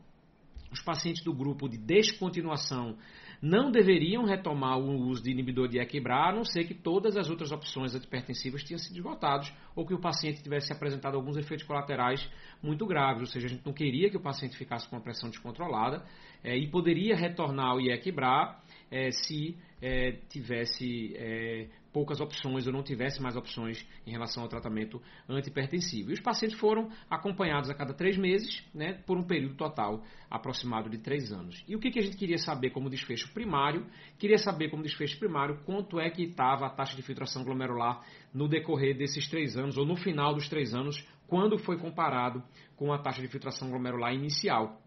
Os 0.71 0.83
pacientes 0.83 1.25
do 1.25 1.33
grupo 1.33 1.69
de 1.69 1.79
descontinuação 1.79 2.97
não 3.40 3.71
deveriam 3.71 4.25
retomar 4.25 4.78
o 4.78 5.09
uso 5.09 5.23
de 5.23 5.30
inibidor 5.30 5.68
de 5.68 5.78
equibrar, 5.78 6.30
a 6.30 6.37
não 6.37 6.45
ser 6.45 6.64
que 6.64 6.75
todas 6.75 7.16
as 7.16 7.30
outras 7.30 7.52
opções 7.52 7.95
antipertensivas 7.95 8.64
tenham 8.64 8.78
sido 8.78 8.97
esgotadas 8.97 9.52
ou 9.76 9.87
que 9.87 9.95
o 9.95 10.00
paciente 10.00 10.42
tivesse 10.42 10.73
apresentado 10.73 11.14
alguns 11.14 11.37
efeitos 11.37 11.66
colaterais 11.66 12.28
muito 12.62 12.85
graves, 12.87 13.21
ou 13.21 13.26
seja, 13.26 13.47
a 13.47 13.50
gente 13.50 13.64
não 13.64 13.73
queria 13.73 14.11
que 14.11 14.16
o 14.16 14.21
paciente 14.21 14.57
ficasse 14.57 14.88
com 14.88 14.97
uma 14.97 15.02
pressão 15.02 15.30
descontrolada 15.30 16.04
é, 16.42 16.57
e 16.57 16.68
poderia 16.68 17.16
retornar 17.16 17.71
ao 17.71 17.80
IECBRA 17.80 18.57
é, 18.90 19.11
se 19.11 19.57
é, 19.80 20.12
tivesse 20.28 21.14
é, 21.16 21.68
poucas 21.99 22.21
opções 22.21 22.64
ou 22.64 22.73
não 22.73 22.81
tivesse 22.81 23.21
mais 23.21 23.35
opções 23.35 23.85
em 24.07 24.12
relação 24.12 24.45
ao 24.45 24.49
tratamento 24.49 25.02
antipertensivo. 25.28 26.11
E 26.11 26.12
os 26.12 26.21
pacientes 26.21 26.57
foram 26.57 26.88
acompanhados 27.11 27.69
a 27.69 27.75
cada 27.75 27.93
três 27.93 28.17
meses, 28.17 28.64
né, 28.73 28.93
por 29.05 29.19
um 29.19 29.25
período 29.25 29.57
total 29.57 30.05
aproximado 30.31 30.88
de 30.88 30.99
três 30.99 31.33
anos. 31.33 31.64
E 31.67 31.75
o 31.75 31.81
que, 31.81 31.90
que 31.90 31.99
a 31.99 32.02
gente 32.02 32.17
queria 32.17 32.38
saber 32.38 32.71
como 32.71 32.88
desfecho 32.88 33.35
primário? 33.35 33.85
Queria 34.17 34.38
saber 34.38 34.71
como 34.71 34.85
desfecho 34.85 35.19
primário 35.19 35.59
quanto 35.67 35.99
é 35.99 36.09
que 36.09 36.23
estava 36.23 36.67
a 36.67 36.71
taxa 36.71 36.95
de 36.95 37.02
filtração 37.02 37.43
glomerular 37.43 38.00
no 38.33 38.47
decorrer 38.47 38.97
desses 38.97 39.28
três 39.28 39.57
anos 39.57 39.76
ou 39.76 39.85
no 39.85 39.97
final 39.97 40.33
dos 40.35 40.49
três 40.49 40.73
anos, 40.73 41.05
quando 41.26 41.59
foi 41.59 41.78
comparado 41.78 42.45
com 42.76 42.93
a 42.93 42.99
taxa 42.99 43.21
de 43.21 43.26
filtração 43.26 43.71
glomerular 43.71 44.14
inicial 44.14 44.81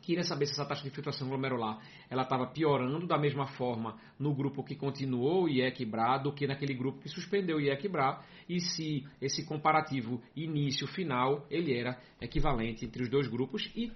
queria 0.00 0.24
saber 0.24 0.46
se 0.46 0.52
essa 0.52 0.64
taxa 0.64 0.82
de 0.82 0.90
filtração 0.90 1.28
glomerular 1.28 1.78
ela 2.08 2.22
estava 2.22 2.46
piorando 2.46 3.06
da 3.06 3.18
mesma 3.18 3.46
forma 3.46 3.98
no 4.18 4.34
grupo 4.34 4.64
que 4.64 4.74
continuou 4.74 5.44
o 5.44 5.48
IEC-BRA 5.48 6.18
do 6.18 6.32
que 6.32 6.46
naquele 6.46 6.74
grupo 6.74 7.00
que 7.00 7.08
suspendeu 7.08 7.58
o 7.58 7.60
IEC-BRA 7.60 8.22
e 8.48 8.60
se 8.60 9.06
esse 9.20 9.44
comparativo 9.44 10.20
início-final 10.34 11.46
ele 11.50 11.76
era 11.76 12.00
equivalente 12.20 12.84
entre 12.84 13.02
os 13.02 13.08
dois 13.08 13.28
grupos 13.28 13.70
e 13.76 13.92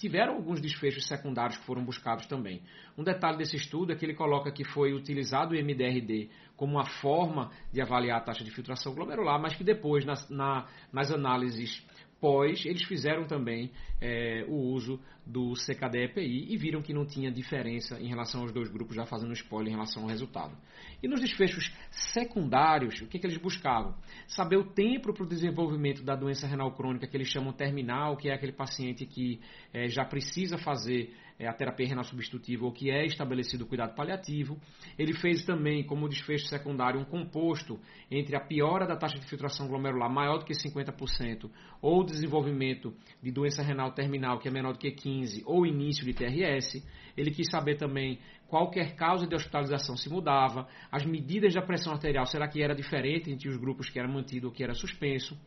tiveram 0.00 0.36
alguns 0.36 0.62
desfechos 0.62 1.06
secundários 1.06 1.58
que 1.58 1.66
foram 1.66 1.84
buscados 1.84 2.24
também. 2.26 2.62
Um 2.96 3.04
detalhe 3.04 3.36
desse 3.36 3.56
estudo 3.56 3.92
é 3.92 3.94
que 3.94 4.06
ele 4.06 4.14
coloca 4.14 4.50
que 4.50 4.64
foi 4.64 4.94
utilizado 4.94 5.54
o 5.54 5.58
MDRD 5.58 6.30
como 6.56 6.76
uma 6.76 6.86
forma 6.86 7.50
de 7.70 7.82
avaliar 7.82 8.16
a 8.18 8.22
taxa 8.22 8.42
de 8.42 8.50
filtração 8.50 8.94
glomerular, 8.94 9.38
mas 9.38 9.54
que 9.54 9.62
depois, 9.62 10.06
nas, 10.06 10.28
na, 10.30 10.66
nas 10.90 11.12
análises 11.12 11.86
pós, 12.20 12.64
eles 12.66 12.84
fizeram 12.84 13.26
também 13.26 13.70
é, 14.00 14.44
o 14.48 14.54
uso 14.54 15.00
do 15.26 15.54
CKD-EPI 15.54 16.52
e 16.52 16.56
viram 16.56 16.82
que 16.82 16.92
não 16.92 17.06
tinha 17.06 17.30
diferença 17.30 18.00
em 18.00 18.08
relação 18.08 18.42
aos 18.42 18.52
dois 18.52 18.68
grupos, 18.68 18.96
já 18.96 19.06
fazendo 19.06 19.32
spoiler 19.32 19.72
em 19.72 19.76
relação 19.76 20.02
ao 20.02 20.08
resultado. 20.08 20.56
E 21.02 21.08
nos 21.08 21.20
desfechos 21.20 21.72
secundários, 21.90 23.00
o 23.00 23.06
que, 23.06 23.18
que 23.18 23.26
eles 23.26 23.38
buscavam? 23.38 23.94
Saber 24.26 24.56
o 24.56 24.64
tempo 24.64 25.12
para 25.12 25.24
o 25.24 25.28
desenvolvimento 25.28 26.02
da 26.02 26.14
doença 26.14 26.46
renal 26.46 26.72
crônica 26.72 27.06
que 27.06 27.16
eles 27.16 27.28
chamam 27.28 27.52
terminal, 27.52 28.16
que 28.16 28.28
é 28.28 28.34
aquele 28.34 28.52
paciente 28.52 29.06
que 29.06 29.40
é, 29.72 29.88
já 29.88 30.04
precisa 30.04 30.58
fazer 30.58 31.14
é, 31.40 31.48
a 31.48 31.54
terapia 31.54 31.88
renal 31.88 32.04
substitutiva 32.04 32.66
ou 32.66 32.70
que 32.70 32.90
é 32.90 33.06
estabelecido 33.06 33.64
o 33.64 33.66
cuidado 33.66 33.94
paliativo. 33.94 34.60
Ele 34.98 35.14
fez 35.14 35.42
também, 35.42 35.82
como 35.82 36.06
desfecho 36.06 36.46
secundário, 36.46 37.00
um 37.00 37.04
composto 37.04 37.80
entre 38.10 38.36
a 38.36 38.40
piora 38.40 38.86
da 38.86 38.94
taxa 38.94 39.18
de 39.18 39.26
filtração 39.26 39.66
glomerular 39.66 40.12
maior 40.12 40.38
do 40.38 40.44
que 40.44 40.52
50% 40.52 41.50
ou 41.80 42.04
desenvolvimento 42.04 42.94
de 43.22 43.32
doença 43.32 43.62
renal 43.62 43.92
terminal 43.92 44.38
que 44.38 44.48
é 44.48 44.50
menor 44.50 44.74
do 44.74 44.78
que 44.78 44.92
15% 44.92 45.42
ou 45.46 45.66
início 45.66 46.04
de 46.04 46.12
TRS. 46.12 46.84
Ele 47.16 47.30
quis 47.30 47.48
saber 47.50 47.76
também 47.76 48.18
qualquer 48.46 48.94
causa 48.94 49.26
de 49.26 49.34
hospitalização 49.34 49.96
se 49.96 50.10
mudava, 50.10 50.68
as 50.92 51.06
medidas 51.06 51.54
da 51.54 51.62
pressão 51.62 51.94
arterial, 51.94 52.26
será 52.26 52.48
que 52.48 52.62
era 52.62 52.74
diferente 52.74 53.30
entre 53.30 53.48
os 53.48 53.56
grupos 53.56 53.88
que 53.88 53.98
era 53.98 54.08
mantido 54.08 54.48
ou 54.48 54.52
que 54.52 54.62
era 54.62 54.74
suspenso. 54.74 55.38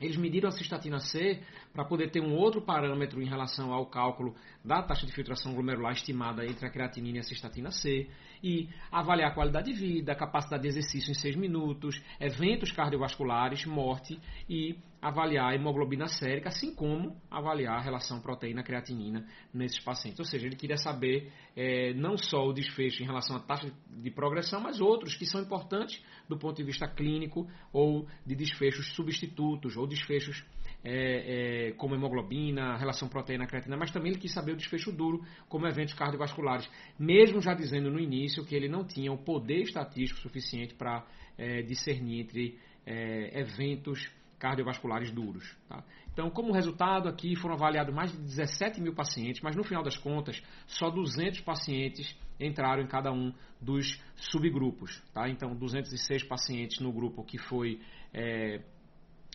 Eles 0.00 0.16
mediram 0.16 0.48
a 0.48 0.52
cistatina 0.52 0.98
C 0.98 1.40
para 1.72 1.84
poder 1.84 2.10
ter 2.10 2.20
um 2.20 2.34
outro 2.34 2.60
parâmetro 2.60 3.22
em 3.22 3.26
relação 3.26 3.72
ao 3.72 3.86
cálculo 3.86 4.34
da 4.64 4.82
taxa 4.82 5.06
de 5.06 5.12
filtração 5.12 5.54
glomerular 5.54 5.92
estimada 5.92 6.44
entre 6.44 6.66
a 6.66 6.70
creatinina 6.70 7.18
e 7.18 7.20
a 7.20 7.24
cistatina 7.24 7.70
C 7.70 8.08
e 8.42 8.68
avaliar 8.90 9.30
a 9.30 9.34
qualidade 9.34 9.72
de 9.72 9.78
vida, 9.78 10.14
capacidade 10.14 10.62
de 10.62 10.68
exercício 10.68 11.10
em 11.10 11.14
6 11.14 11.36
minutos, 11.36 12.02
eventos 12.20 12.72
cardiovasculares, 12.72 13.64
morte 13.66 14.18
e 14.48 14.76
avaliar 15.04 15.50
a 15.50 15.54
hemoglobina 15.54 16.06
sérica, 16.06 16.48
assim 16.48 16.74
como 16.74 17.14
avaliar 17.30 17.76
a 17.76 17.80
relação 17.82 18.22
proteína-creatinina 18.22 19.26
nesses 19.52 19.78
pacientes. 19.80 20.18
Ou 20.18 20.24
seja, 20.24 20.46
ele 20.46 20.56
queria 20.56 20.78
saber 20.78 21.30
é, 21.54 21.92
não 21.92 22.16
só 22.16 22.42
o 22.46 22.54
desfecho 22.54 23.02
em 23.02 23.06
relação 23.06 23.36
à 23.36 23.40
taxa 23.40 23.70
de 23.90 24.10
progressão, 24.10 24.62
mas 24.62 24.80
outros 24.80 25.14
que 25.14 25.26
são 25.26 25.42
importantes 25.42 26.02
do 26.26 26.38
ponto 26.38 26.56
de 26.56 26.64
vista 26.64 26.88
clínico 26.88 27.46
ou 27.70 28.08
de 28.24 28.34
desfechos 28.34 28.94
substitutos 28.94 29.76
ou 29.76 29.86
desfechos 29.86 30.42
é, 30.82 31.68
é, 31.68 31.72
como 31.72 31.94
hemoglobina, 31.94 32.78
relação 32.78 33.06
proteína-creatina, 33.06 33.76
mas 33.76 33.90
também 33.90 34.12
ele 34.12 34.20
quis 34.20 34.32
saber 34.32 34.52
o 34.52 34.56
desfecho 34.56 34.90
duro, 34.90 35.22
como 35.50 35.66
eventos 35.66 35.92
cardiovasculares, 35.92 36.66
mesmo 36.98 37.42
já 37.42 37.52
dizendo 37.52 37.90
no 37.90 38.00
início 38.00 38.44
que 38.44 38.54
ele 38.54 38.68
não 38.68 38.84
tinha 38.84 39.12
o 39.12 39.18
poder 39.18 39.64
estatístico 39.64 40.20
suficiente 40.20 40.74
para 40.74 41.06
é, 41.36 41.60
discernir 41.60 42.20
entre 42.20 42.58
é, 42.86 43.38
eventos 43.38 44.10
cardiovasculares 44.44 45.10
duros. 45.10 45.56
Tá? 45.66 45.82
Então, 46.12 46.28
como 46.28 46.52
resultado, 46.52 47.08
aqui 47.08 47.34
foram 47.34 47.54
avaliados 47.54 47.94
mais 47.94 48.12
de 48.12 48.18
17 48.18 48.78
mil 48.78 48.94
pacientes, 48.94 49.40
mas 49.40 49.56
no 49.56 49.64
final 49.64 49.82
das 49.82 49.96
contas, 49.96 50.42
só 50.66 50.90
200 50.90 51.40
pacientes 51.40 52.14
entraram 52.38 52.82
em 52.82 52.86
cada 52.86 53.10
um 53.10 53.32
dos 53.58 53.98
subgrupos. 54.14 55.02
Tá? 55.14 55.30
Então, 55.30 55.56
206 55.56 56.24
pacientes 56.24 56.78
no 56.78 56.92
grupo 56.92 57.24
que 57.24 57.38
foi 57.38 57.80
é, 58.12 58.60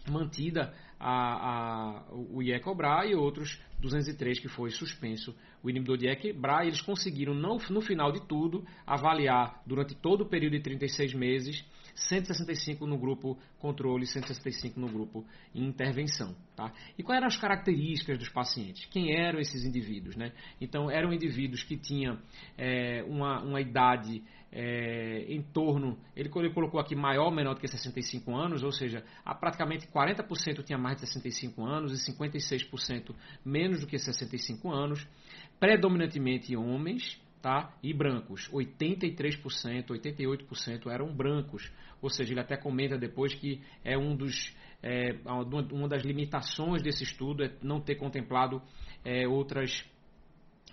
mantida 0.08 0.76
a, 1.00 2.04
a, 2.04 2.14
o 2.14 2.44
IECOBRA 2.44 3.08
e 3.08 3.16
outros 3.16 3.60
203 3.80 4.40
que 4.40 4.48
foi 4.48 4.70
suspenso 4.70 5.36
o 5.64 5.72
inibidor 5.72 5.98
de 5.98 6.06
IECOBRA. 6.06 6.66
Eles 6.66 6.82
conseguiram, 6.82 7.34
não, 7.34 7.58
no 7.72 7.82
final 7.82 8.12
de 8.12 8.22
tudo, 8.28 8.64
avaliar 8.86 9.60
durante 9.66 9.96
todo 9.96 10.22
o 10.22 10.30
período 10.30 10.54
de 10.54 10.62
36 10.62 11.16
meses 11.16 11.66
165 12.00 12.86
no 12.86 12.98
grupo 12.98 13.38
controle, 13.60 14.06
165 14.06 14.80
no 14.80 14.88
grupo 14.88 15.26
intervenção. 15.54 16.36
Tá? 16.56 16.72
E 16.98 17.04
quais 17.04 17.18
eram 17.18 17.28
as 17.28 17.38
características 17.38 18.18
dos 18.18 18.30
pacientes? 18.30 18.86
Quem 18.86 19.16
eram 19.16 19.40
esses 19.40 19.64
indivíduos? 19.66 20.16
Né? 20.16 20.32
Então, 20.60 20.90
eram 20.90 21.14
indivíduos 21.14 21.64
que 21.64 21.78
tinham 21.78 22.20
é, 22.58 23.04
uma, 23.08 23.42
uma 23.42 23.62
idade 23.62 24.24
é, 24.52 25.26
em 25.28 25.42
torno, 25.42 25.98
ele, 26.16 26.30
colocou 26.30 26.80
aqui 26.80 26.96
maior 26.96 27.26
ou 27.26 27.32
menor 27.32 27.54
do 27.54 27.62
que 27.62 27.68
65 27.68 28.36
anos, 28.36 28.64
ou 28.64 28.72
seja, 28.72 29.04
praticamente 29.40 29.88
40% 29.88 30.64
tinha 30.64 30.78
mais 30.78 30.96
de 30.96 31.08
65 31.08 31.64
anos 31.64 31.94
e 31.94 32.12
56% 32.12 33.14
menos 33.46 33.82
do 33.82 33.88
que 33.88 33.98
65 33.98 34.72
anos, 34.72 35.08
predominantemente 35.60 36.56
homens, 36.56 37.22
tá? 37.42 37.74
e 37.82 37.94
brancos. 37.94 38.50
83%, 38.52 39.88
88% 39.88 40.88
eram 40.88 41.14
brancos. 41.14 41.72
Ou 42.02 42.10
seja, 42.10 42.34
ele 42.34 42.40
até 42.40 42.58
comenta 42.58 42.98
depois 42.98 43.34
que 43.34 43.62
é 43.84 43.98
um 43.98 44.16
dos 44.16 44.56
é, 44.82 45.14
uma 45.72 45.88
das 45.88 46.04
limitações 46.04 46.82
desse 46.82 47.04
estudo 47.04 47.44
é 47.44 47.52
não 47.62 47.82
ter 47.82 47.96
contemplado 47.96 48.62
é, 49.04 49.28
outras, 49.28 49.84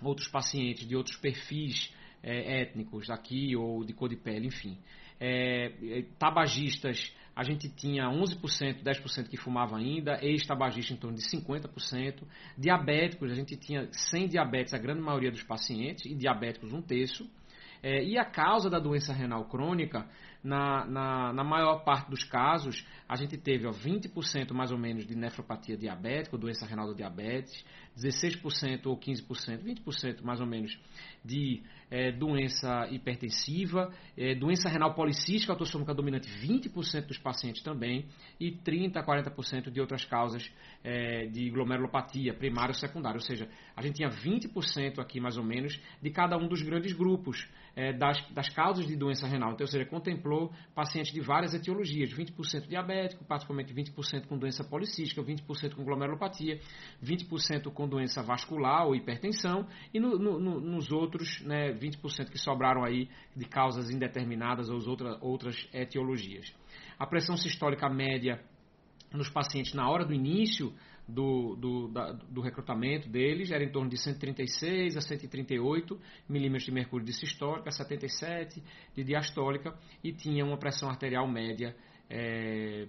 outros 0.01 0.27
pacientes 0.29 0.87
de 0.87 0.95
outros 0.95 1.17
perfis 1.17 1.93
é, 2.23 2.61
étnicos 2.61 3.09
aqui 3.09 3.55
ou 3.55 3.83
de 3.83 3.93
cor 3.93 4.09
de 4.09 4.15
pele, 4.15 4.47
enfim. 4.47 4.77
É, 5.19 5.73
é 5.99 6.01
tabagistas, 6.17 7.13
a 7.37 7.43
gente 7.43 7.69
tinha 7.69 8.05
11%, 8.05 8.81
10% 8.81 9.29
que 9.29 9.37
fumava 9.37 9.77
ainda, 9.77 10.17
ex-tabagista 10.23 10.91
em 10.91 10.97
torno 10.97 11.15
de 11.15 11.21
50%, 11.21 12.23
diabéticos, 12.57 13.31
a 13.31 13.35
gente 13.35 13.55
tinha 13.55 13.87
100 13.91 14.29
diabetes, 14.29 14.73
a 14.73 14.79
grande 14.79 15.01
maioria 15.01 15.29
dos 15.29 15.43
pacientes, 15.43 16.03
e 16.07 16.15
diabéticos 16.15 16.73
um 16.73 16.81
terço, 16.81 17.29
é, 17.83 18.03
e 18.03 18.17
a 18.17 18.25
causa 18.25 18.71
da 18.71 18.79
doença 18.79 19.13
renal 19.13 19.45
crônica, 19.45 20.09
na, 20.43 20.85
na, 20.85 21.33
na, 21.33 21.43
maior 21.43 21.83
parte 21.83 22.09
dos 22.09 22.23
casos, 22.23 22.85
a 23.07 23.15
gente 23.15 23.37
teve 23.37 23.67
ó, 23.67 23.71
20% 23.71 24.53
mais 24.53 24.71
ou 24.71 24.77
menos 24.77 25.05
de 25.05 25.15
nefropatia 25.15 25.77
diabética, 25.77 26.37
doença 26.37 26.65
renal 26.65 26.87
do 26.87 26.95
diabetes, 26.95 27.63
16% 27.97 28.85
ou 28.85 28.97
15%, 28.97 29.63
20% 29.63 30.21
mais 30.23 30.39
ou 30.39 30.45
menos 30.45 30.77
de 31.25 31.63
é, 31.89 32.11
doença 32.11 32.87
hipertensiva, 32.91 33.91
é, 34.15 34.35
doença 34.35 34.69
renal 34.69 34.93
policística 34.93 35.53
autossômica 35.53 35.93
dominante, 35.93 36.27
20% 36.29 37.07
dos 37.07 37.17
pacientes 37.17 37.63
também, 37.63 38.05
e 38.39 38.51
30% 38.51 38.97
a 38.97 39.03
40% 39.03 39.71
de 39.71 39.81
outras 39.81 40.05
causas 40.05 40.49
é, 40.83 41.25
de 41.27 41.49
glomerulopatia 41.49 42.33
primária 42.33 42.69
ou 42.69 42.75
secundária. 42.75 43.17
Ou 43.17 43.25
seja, 43.25 43.49
a 43.75 43.81
gente 43.81 43.95
tinha 43.95 44.09
20% 44.09 44.99
aqui 44.99 45.19
mais 45.19 45.37
ou 45.37 45.43
menos 45.43 45.79
de 46.01 46.09
cada 46.11 46.37
um 46.37 46.47
dos 46.47 46.61
grandes 46.61 46.93
grupos 46.93 47.47
das, 47.99 48.19
das 48.31 48.49
causas 48.49 48.87
de 48.87 48.95
doença 48.95 49.27
renal. 49.27 49.51
Então, 49.51 49.63
ou 49.63 49.71
seja, 49.71 49.85
contemplou 50.27 50.51
pacientes 50.75 51.11
de 51.11 51.21
várias 51.21 51.53
etiologias, 51.53 52.11
20% 52.13 52.67
diabético, 52.67 53.23
praticamente 53.23 53.73
20% 53.73 54.27
com 54.27 54.37
doença 54.37 54.63
policística, 54.63 55.23
20% 55.23 55.75
com 55.75 55.83
glomerulopatia, 55.83 56.59
20% 57.03 57.71
com 57.73 57.87
doença 57.87 58.21
vascular 58.21 58.85
ou 58.85 58.95
hipertensão, 58.95 59.67
e 59.93 59.99
no, 59.99 60.17
no, 60.17 60.59
nos 60.59 60.91
outros, 60.91 61.41
né, 61.41 61.73
20% 61.73 62.29
que 62.29 62.37
sobraram 62.37 62.83
aí 62.83 63.09
de 63.35 63.45
causas 63.45 63.89
indeterminadas 63.89 64.69
ou 64.69 64.79
outra, 64.87 65.17
outras 65.21 65.67
etiologias. 65.73 66.53
A 66.99 67.07
pressão 67.07 67.37
sistólica 67.37 67.89
média 67.89 68.41
nos 69.13 69.29
pacientes 69.29 69.73
na 69.73 69.89
hora 69.89 70.05
do 70.05 70.13
início 70.13 70.73
do, 71.07 71.55
do, 71.55 71.87
da, 71.87 72.11
do, 72.11 72.41
recrutamento 72.41 73.07
deles 73.07 73.51
era 73.51 73.63
em 73.63 73.71
torno 73.71 73.89
de 73.89 73.97
136 73.97 74.97
a 74.97 75.01
138 75.01 75.99
milímetros 76.27 76.65
de 76.65 76.71
mercúrio 76.71 77.05
de 77.05 77.13
sistólica, 77.13 77.71
77 77.71 78.61
de 78.95 79.03
diastólica 79.03 79.73
e 80.03 80.11
tinha 80.11 80.43
uma 80.43 80.57
pressão 80.57 80.89
arterial 80.89 81.27
média 81.27 81.75
é, 82.09 82.87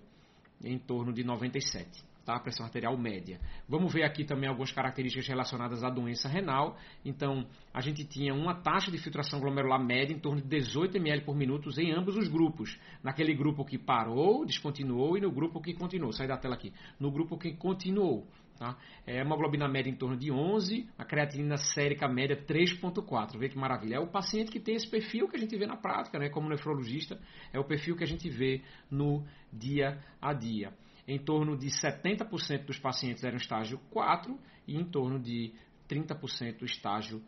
em 0.65 0.79
torno 0.79 1.13
de 1.13 1.23
97 1.23 2.08
tá? 2.29 2.39
pressão 2.39 2.67
arterial 2.67 2.95
média. 2.99 3.41
Vamos 3.67 3.91
ver 3.91 4.05
aqui 4.05 4.23
também 4.23 4.51
algumas 4.51 4.71
características 4.71 5.27
relacionadas 5.27 5.83
à 5.83 5.89
doença 5.89 6.29
renal. 6.29 6.77
Então, 7.03 7.47
a 7.73 7.81
gente 7.81 8.05
tinha 8.05 8.35
uma 8.35 8.55
taxa 8.55 8.91
de 8.91 8.99
filtração 8.99 9.41
glomerular 9.41 9.83
média 9.83 10.15
em 10.15 10.19
torno 10.19 10.43
de 10.43 10.47
18 10.47 10.99
ml 10.99 11.25
por 11.25 11.35
minuto 11.35 11.71
em 11.81 11.91
ambos 11.91 12.17
os 12.17 12.29
grupos. 12.29 12.79
Naquele 13.03 13.35
grupo 13.35 13.65
que 13.65 13.79
parou, 13.79 14.45
descontinuou 14.45 15.17
e 15.17 15.23
no 15.23 15.33
grupo 15.33 15.59
que 15.59 15.73
continuou. 15.73 16.13
Sai 16.13 16.29
da 16.29 16.37
tela 16.37 16.55
aqui. 16.55 16.71
No 17.01 17.11
grupo 17.11 17.39
que 17.39 17.55
continuou. 17.55 18.27
Tá? 18.59 18.77
É 19.07 19.23
uma 19.23 19.37
globina 19.37 19.67
média 19.67 19.89
em 19.89 19.95
torno 19.95 20.17
de 20.17 20.31
11, 20.31 20.87
a 20.99 21.05
creatinina 21.07 21.57
sérica 21.57 22.07
média 22.09 22.37
3.4. 22.37 23.39
Vê 23.39 23.49
que 23.49 23.57
maravilha. 23.57 23.95
É 23.97 24.01
o 24.01 24.09
paciente 24.09 24.51
que 24.51 24.61
tem 24.61 24.75
esse 24.75 24.91
perfil 24.91 25.29
que 25.29 25.37
a 25.37 25.39
gente 25.39 25.57
vê 25.57 25.65
na 25.65 25.77
prática, 25.77 26.19
né? 26.19 26.29
como 26.29 26.49
nefrologista, 26.51 27.19
é 27.55 27.59
o 27.59 27.65
perfil 27.65 27.97
que 27.97 28.05
a 28.05 28.07
gente 28.07 28.29
vê 28.29 28.61
no 28.91 29.25
dia 29.51 29.99
a 30.21 30.35
dia 30.35 30.75
em 31.09 31.19
torno 31.19 31.57
de 31.57 31.69
70% 31.69 32.67
dos 32.67 32.79
pacientes 32.79 33.25
eram 33.25 33.39
estágio 33.39 33.81
4 33.91 34.39
e 34.67 34.77
em 34.77 34.85
torno 34.85 35.19
de 35.19 35.55
30% 35.89 36.63
estágio 36.65 37.23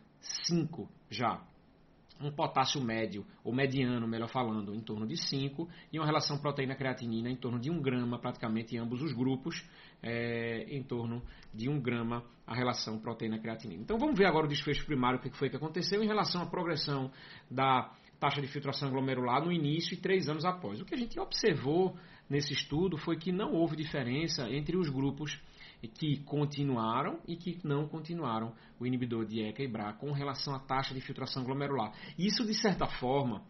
5 0.47 0.87
já. 1.09 1.43
Um 2.21 2.31
potássio 2.31 2.79
médio, 2.79 3.25
ou 3.43 3.51
mediano, 3.51 4.07
melhor 4.07 4.29
falando, 4.29 4.75
em 4.75 4.79
torno 4.79 5.07
de 5.07 5.17
5, 5.17 5.67
e 5.91 5.97
uma 5.97 6.05
relação 6.05 6.37
proteína-creatinina 6.37 7.31
em 7.31 7.35
torno 7.35 7.59
de 7.59 7.71
1 7.71 7.81
grama, 7.81 8.19
praticamente 8.19 8.75
em 8.75 8.77
ambos 8.77 9.01
os 9.01 9.11
grupos, 9.11 9.67
é, 10.03 10.67
em 10.69 10.83
torno 10.83 11.23
de 11.51 11.67
1 11.67 11.81
grama 11.81 12.23
a 12.45 12.53
relação 12.53 12.99
proteína-creatinina. 12.99 13.81
Então 13.81 13.97
vamos 13.97 14.15
ver 14.15 14.27
agora 14.27 14.45
o 14.45 14.49
desfecho 14.49 14.85
primário, 14.85 15.17
o 15.17 15.21
que 15.23 15.35
foi 15.35 15.49
que 15.49 15.55
aconteceu 15.55 16.03
em 16.03 16.05
relação 16.05 16.43
à 16.43 16.45
progressão 16.45 17.11
da 17.49 17.91
taxa 18.21 18.39
de 18.39 18.47
filtração 18.47 18.91
glomerular 18.91 19.43
no 19.43 19.51
início 19.51 19.95
e 19.95 19.97
três 19.97 20.29
anos 20.29 20.45
após. 20.45 20.79
O 20.79 20.85
que 20.85 20.93
a 20.93 20.97
gente 20.97 21.19
observou 21.19 21.97
nesse 22.29 22.53
estudo 22.53 22.95
foi 22.95 23.17
que 23.17 23.31
não 23.31 23.53
houve 23.53 23.75
diferença 23.75 24.47
entre 24.47 24.77
os 24.77 24.87
grupos 24.89 25.41
que 25.95 26.23
continuaram 26.23 27.19
e 27.27 27.35
que 27.35 27.59
não 27.63 27.87
continuaram 27.87 28.53
o 28.79 28.85
inibidor 28.85 29.25
de 29.25 29.41
ECA 29.41 29.63
e 29.63 29.67
BRA 29.67 29.93
com 29.93 30.11
relação 30.11 30.53
à 30.53 30.59
taxa 30.59 30.93
de 30.93 31.01
filtração 31.01 31.43
glomerular. 31.43 31.93
Isso, 32.15 32.45
de 32.45 32.53
certa 32.53 32.85
forma, 32.85 33.41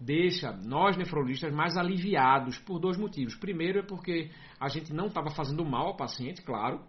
deixa 0.00 0.52
nós 0.52 0.96
nefrologistas 0.96 1.52
mais 1.52 1.76
aliviados 1.76 2.56
por 2.58 2.78
dois 2.78 2.96
motivos. 2.96 3.34
Primeiro 3.34 3.80
é 3.80 3.82
porque 3.82 4.30
a 4.60 4.68
gente 4.68 4.92
não 4.92 5.08
estava 5.08 5.30
fazendo 5.30 5.64
mal 5.64 5.88
ao 5.88 5.96
paciente, 5.96 6.42
claro. 6.42 6.80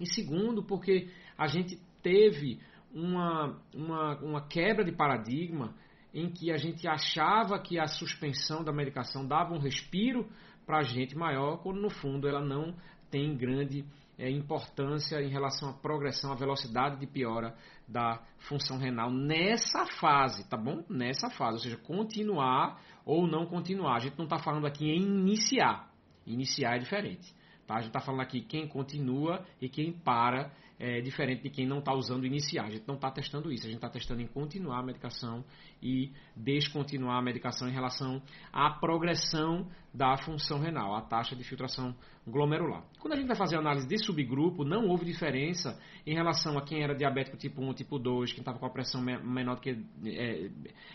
E 0.00 0.06
segundo, 0.06 0.64
porque 0.64 1.10
a 1.36 1.46
gente 1.46 1.78
teve 2.02 2.58
uma, 2.90 3.60
uma, 3.74 4.18
uma 4.20 4.48
quebra 4.48 4.82
de 4.82 4.92
paradigma 4.92 5.74
em 6.14 6.30
que 6.30 6.52
a 6.52 6.56
gente 6.56 6.86
achava 6.86 7.58
que 7.58 7.78
a 7.78 7.86
suspensão 7.86 8.62
da 8.62 8.72
medicação 8.72 9.26
dava 9.26 9.52
um 9.52 9.58
respiro 9.58 10.30
para 10.64 10.78
a 10.78 10.82
gente 10.82 11.16
maior, 11.16 11.58
quando 11.58 11.80
no 11.80 11.90
fundo 11.90 12.28
ela 12.28 12.40
não 12.40 12.74
tem 13.10 13.36
grande 13.36 13.84
é, 14.16 14.30
importância 14.30 15.20
em 15.20 15.28
relação 15.28 15.70
à 15.70 15.72
progressão, 15.72 16.32
à 16.32 16.36
velocidade 16.36 16.98
de 17.00 17.06
piora 17.06 17.54
da 17.86 18.22
função 18.48 18.78
renal 18.78 19.10
nessa 19.10 19.86
fase, 19.98 20.48
tá 20.48 20.56
bom? 20.56 20.84
Nessa 20.88 21.28
fase, 21.30 21.54
ou 21.54 21.58
seja, 21.58 21.76
continuar 21.76 22.80
ou 23.04 23.26
não 23.26 23.46
continuar. 23.46 23.96
A 23.96 23.98
gente 23.98 24.16
não 24.16 24.24
está 24.24 24.38
falando 24.38 24.66
aqui 24.66 24.86
em 24.86 25.02
iniciar. 25.02 25.90
Iniciar 26.26 26.76
é 26.76 26.78
diferente. 26.78 27.34
Tá? 27.66 27.74
A 27.74 27.80
gente 27.80 27.88
está 27.88 28.00
falando 28.00 28.20
aqui 28.20 28.40
quem 28.40 28.68
continua 28.68 29.44
e 29.60 29.68
quem 29.68 29.92
para 29.92 30.52
é 30.78 31.00
diferente 31.00 31.42
de 31.42 31.50
quem 31.50 31.66
não 31.66 31.78
está 31.78 31.94
usando 31.94 32.26
iniciar. 32.26 32.66
A 32.66 32.70
gente 32.70 32.86
não 32.86 32.96
está 32.96 33.10
testando 33.10 33.52
isso, 33.52 33.64
a 33.64 33.68
gente 33.68 33.76
está 33.76 33.88
testando 33.88 34.20
em 34.20 34.26
continuar 34.26 34.80
a 34.80 34.82
medicação 34.82 35.44
e 35.82 36.12
descontinuar 36.36 37.18
a 37.18 37.22
medicação 37.22 37.68
em 37.68 37.72
relação 37.72 38.22
à 38.52 38.70
progressão 38.70 39.68
da 39.94 40.16
função 40.16 40.58
renal, 40.58 40.96
a 40.96 41.00
taxa 41.00 41.36
de 41.36 41.44
filtração 41.44 41.94
glomerular. 42.26 42.82
Quando 42.98 43.12
a 43.12 43.16
gente 43.16 43.28
vai 43.28 43.36
fazer 43.36 43.56
análise 43.56 43.86
de 43.86 43.96
subgrupo, 43.98 44.64
não 44.64 44.88
houve 44.88 45.04
diferença 45.04 45.80
em 46.04 46.14
relação 46.14 46.58
a 46.58 46.62
quem 46.62 46.82
era 46.82 46.96
diabético 46.96 47.36
tipo 47.36 47.62
1, 47.62 47.74
tipo 47.74 47.96
2, 47.96 48.32
quem 48.32 48.40
estava 48.40 48.58
com 48.58 48.66
a 48.66 48.70
pressão 48.70 49.00
menor 49.00 49.54
do 49.54 49.60
que 49.60 49.78
é, 50.04 50.50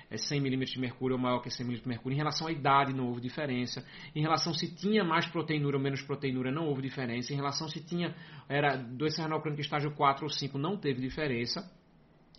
é 0.09 0.17
100 0.17 0.41
milímetros 0.41 0.73
de 0.73 0.81
mercúrio 0.81 1.15
ou 1.15 1.21
maior 1.21 1.39
que 1.39 1.49
100 1.49 1.65
milímetros 1.65 1.83
de 1.83 1.89
mercúrio. 1.89 2.15
Em 2.15 2.17
relação 2.17 2.47
à 2.47 2.51
idade, 2.51 2.93
não 2.93 3.07
houve 3.07 3.21
diferença. 3.21 3.85
Em 4.13 4.21
relação 4.21 4.53
se 4.53 4.75
tinha 4.75 5.03
mais 5.03 5.25
proteinura 5.27 5.77
ou 5.77 5.81
menos 5.81 6.01
proteinura, 6.01 6.51
não 6.51 6.67
houve 6.67 6.81
diferença. 6.81 7.31
Em 7.31 7.37
relação 7.37 7.69
se 7.69 7.79
tinha 7.81 8.13
era 8.49 8.75
doença 8.75 9.21
renal 9.21 9.39
crônica 9.39 9.61
estágio 9.61 9.91
4 9.95 10.23
ou 10.23 10.29
5, 10.29 10.57
não 10.57 10.75
teve 10.75 10.99
diferença. 10.99 11.71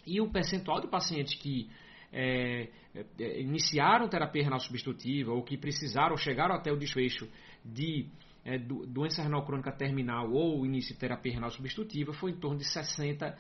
E 0.07 0.21
o 0.21 0.31
percentual 0.31 0.81
de 0.81 0.89
pacientes 0.89 1.35
que 1.41 1.71
é, 2.13 2.69
é, 2.95 3.41
iniciaram 3.41 4.09
terapia 4.09 4.43
renal 4.43 4.61
substitutiva 4.61 5.33
ou 5.33 5.43
que 5.43 5.57
precisaram, 5.57 6.17
chegaram 6.17 6.55
até 6.55 6.73
o 6.73 6.77
desfecho 6.77 7.29
de 7.65 8.07
é, 8.45 8.59
doença 8.59 9.23
renal 9.23 9.45
crônica 9.45 9.71
terminal 9.73 10.33
ou 10.33 10.65
início 10.65 10.95
de 10.95 11.01
terapia 11.01 11.35
renal 11.35 11.51
substitutiva 11.51 12.13
foi 12.13 12.33
em 12.33 12.37
torno 12.37 12.59
de 12.59 12.65
68%, 12.65 13.37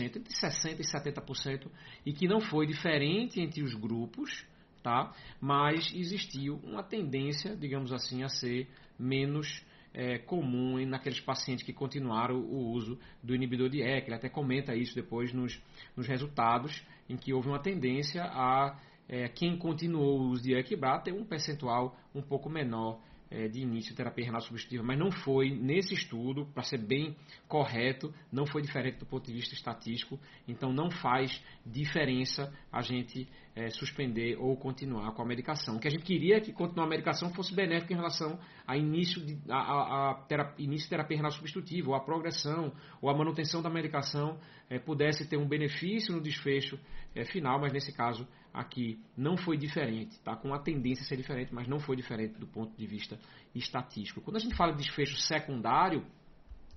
entre 0.00 0.22
60% 0.22 0.78
e 0.78 0.82
70%, 0.82 1.66
e 2.04 2.12
que 2.12 2.28
não 2.28 2.40
foi 2.40 2.66
diferente 2.66 3.40
entre 3.40 3.62
os 3.62 3.74
grupos, 3.74 4.46
tá? 4.82 5.12
mas 5.40 5.92
existiu 5.92 6.60
uma 6.62 6.82
tendência, 6.82 7.56
digamos 7.56 7.92
assim, 7.92 8.22
a 8.22 8.28
ser 8.28 8.68
menos 8.98 9.65
é, 9.96 10.18
comum 10.18 10.84
naqueles 10.84 11.18
pacientes 11.18 11.64
que 11.64 11.72
continuaram 11.72 12.36
o 12.36 12.70
uso 12.70 12.98
do 13.22 13.34
inibidor 13.34 13.70
de 13.70 13.80
ECA. 13.82 14.08
Ele 14.08 14.14
até 14.14 14.28
comenta 14.28 14.76
isso 14.76 14.94
depois 14.94 15.32
nos, 15.32 15.60
nos 15.96 16.06
resultados, 16.06 16.84
em 17.08 17.16
que 17.16 17.32
houve 17.32 17.48
uma 17.48 17.58
tendência 17.58 18.22
a 18.24 18.78
é, 19.08 19.28
quem 19.28 19.56
continuou 19.56 20.20
o 20.20 20.28
uso 20.28 20.42
de 20.42 20.54
ECA 20.54 20.98
ter 20.98 21.12
um 21.12 21.24
percentual 21.24 21.96
um 22.14 22.20
pouco 22.20 22.50
menor 22.50 23.00
é, 23.30 23.48
de 23.48 23.60
início 23.60 23.94
terapia 23.94 24.24
renal 24.24 24.40
substitutiva, 24.40 24.82
mas 24.82 24.98
não 24.98 25.10
foi 25.10 25.50
nesse 25.50 25.94
estudo, 25.94 26.46
para 26.46 26.62
ser 26.62 26.78
bem 26.78 27.16
correto, 27.48 28.12
não 28.30 28.46
foi 28.46 28.62
diferente 28.62 28.98
do 28.98 29.06
ponto 29.06 29.26
de 29.26 29.32
vista 29.32 29.54
estatístico, 29.54 30.18
então 30.46 30.72
não 30.72 30.90
faz 30.90 31.42
diferença 31.64 32.52
a 32.70 32.82
gente 32.82 33.28
é, 33.54 33.70
suspender 33.70 34.36
ou 34.38 34.56
continuar 34.56 35.12
com 35.12 35.22
a 35.22 35.24
medicação. 35.24 35.76
O 35.76 35.80
que 35.80 35.88
a 35.88 35.90
gente 35.90 36.04
queria 36.04 36.36
é 36.36 36.40
que 36.40 36.52
continuar 36.52 36.84
a 36.86 36.90
medicação 36.90 37.32
fosse 37.32 37.54
benéfico 37.54 37.92
em 37.92 37.96
relação 37.96 38.38
a 38.66 38.76
início 38.76 39.24
de, 39.24 39.38
a, 39.50 39.56
a, 39.56 40.10
a 40.10 40.14
terapia, 40.26 40.64
início 40.64 40.84
de 40.84 40.90
terapia 40.90 41.16
renal 41.16 41.32
substitutiva, 41.32 41.88
ou 41.88 41.94
a 41.94 42.00
progressão, 42.00 42.72
ou 43.00 43.08
a 43.08 43.16
manutenção 43.16 43.62
da 43.62 43.70
medicação 43.70 44.38
é, 44.68 44.78
pudesse 44.78 45.28
ter 45.28 45.36
um 45.36 45.48
benefício 45.48 46.14
no 46.14 46.20
desfecho 46.20 46.78
é, 47.14 47.24
final, 47.24 47.58
mas 47.60 47.72
nesse 47.72 47.92
caso 47.92 48.28
aqui 48.56 48.98
não 49.14 49.36
foi 49.36 49.58
diferente, 49.58 50.18
tá? 50.20 50.34
com 50.34 50.54
a 50.54 50.58
tendência 50.58 51.04
a 51.04 51.06
ser 51.06 51.16
diferente, 51.16 51.54
mas 51.54 51.68
não 51.68 51.78
foi 51.78 51.94
diferente 51.94 52.38
do 52.38 52.46
ponto 52.46 52.74
de 52.74 52.86
vista 52.86 53.18
estatístico. 53.54 54.22
Quando 54.22 54.36
a 54.36 54.40
gente 54.40 54.56
fala 54.56 54.72
de 54.72 54.78
desfecho 54.78 55.16
secundário, 55.16 56.04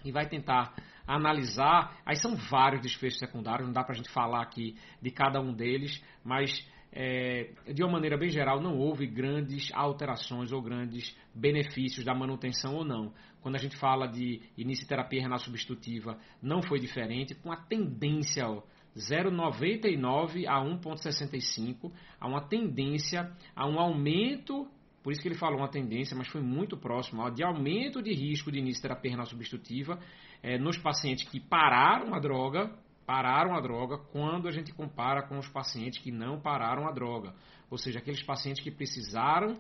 e 0.03 0.11
vai 0.11 0.27
tentar 0.27 0.73
analisar. 1.05 1.99
Aí 2.05 2.15
são 2.15 2.35
vários 2.35 2.81
desfechos 2.81 3.19
secundários, 3.19 3.67
não 3.67 3.73
dá 3.73 3.83
para 3.83 3.93
a 3.93 3.97
gente 3.97 4.09
falar 4.11 4.41
aqui 4.41 4.75
de 5.01 5.11
cada 5.11 5.41
um 5.41 5.53
deles, 5.53 6.01
mas 6.23 6.65
é, 6.91 7.51
de 7.73 7.83
uma 7.83 7.93
maneira 7.93 8.17
bem 8.17 8.29
geral, 8.29 8.61
não 8.61 8.77
houve 8.77 9.05
grandes 9.05 9.71
alterações 9.73 10.51
ou 10.51 10.61
grandes 10.61 11.15
benefícios 11.33 12.05
da 12.05 12.13
manutenção 12.15 12.75
ou 12.75 12.85
não. 12.85 13.13
Quando 13.41 13.55
a 13.55 13.59
gente 13.59 13.77
fala 13.77 14.07
de 14.07 14.41
início 14.57 14.83
de 14.83 14.89
terapia 14.89 15.21
renal 15.21 15.39
substitutiva, 15.39 16.17
não 16.41 16.61
foi 16.61 16.79
diferente, 16.79 17.35
com 17.35 17.51
a 17.51 17.57
tendência 17.57 18.45
0,99 18.95 20.45
a 20.47 20.63
1,65, 20.63 21.91
há 22.19 22.27
uma 22.27 22.41
tendência 22.41 23.31
a 23.55 23.67
um 23.67 23.79
aumento 23.79 24.67
por 25.01 25.13
isso 25.13 25.21
que 25.21 25.27
ele 25.27 25.35
falou 25.35 25.59
uma 25.59 25.69
tendência, 25.69 26.15
mas 26.15 26.27
foi 26.27 26.41
muito 26.41 26.77
próximo, 26.77 27.29
de 27.31 27.43
aumento 27.43 28.01
de 28.01 28.13
risco 28.13 28.51
de 28.51 28.59
início 28.59 28.81
de 28.81 29.09
renal 29.09 29.25
substitutiva 29.25 29.99
é, 30.43 30.57
nos 30.57 30.77
pacientes 30.77 31.27
que 31.27 31.39
pararam 31.39 32.13
a 32.13 32.19
droga, 32.19 32.71
pararam 33.05 33.55
a 33.55 33.61
droga, 33.61 33.97
quando 33.97 34.47
a 34.47 34.51
gente 34.51 34.73
compara 34.73 35.23
com 35.23 35.37
os 35.37 35.47
pacientes 35.47 35.99
que 35.99 36.11
não 36.11 36.39
pararam 36.39 36.87
a 36.87 36.91
droga. 36.91 37.33
Ou 37.71 37.77
seja, 37.77 37.99
aqueles 37.99 38.21
pacientes 38.23 38.61
que 38.61 38.69
precisaram 38.69 39.57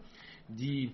de 0.47 0.91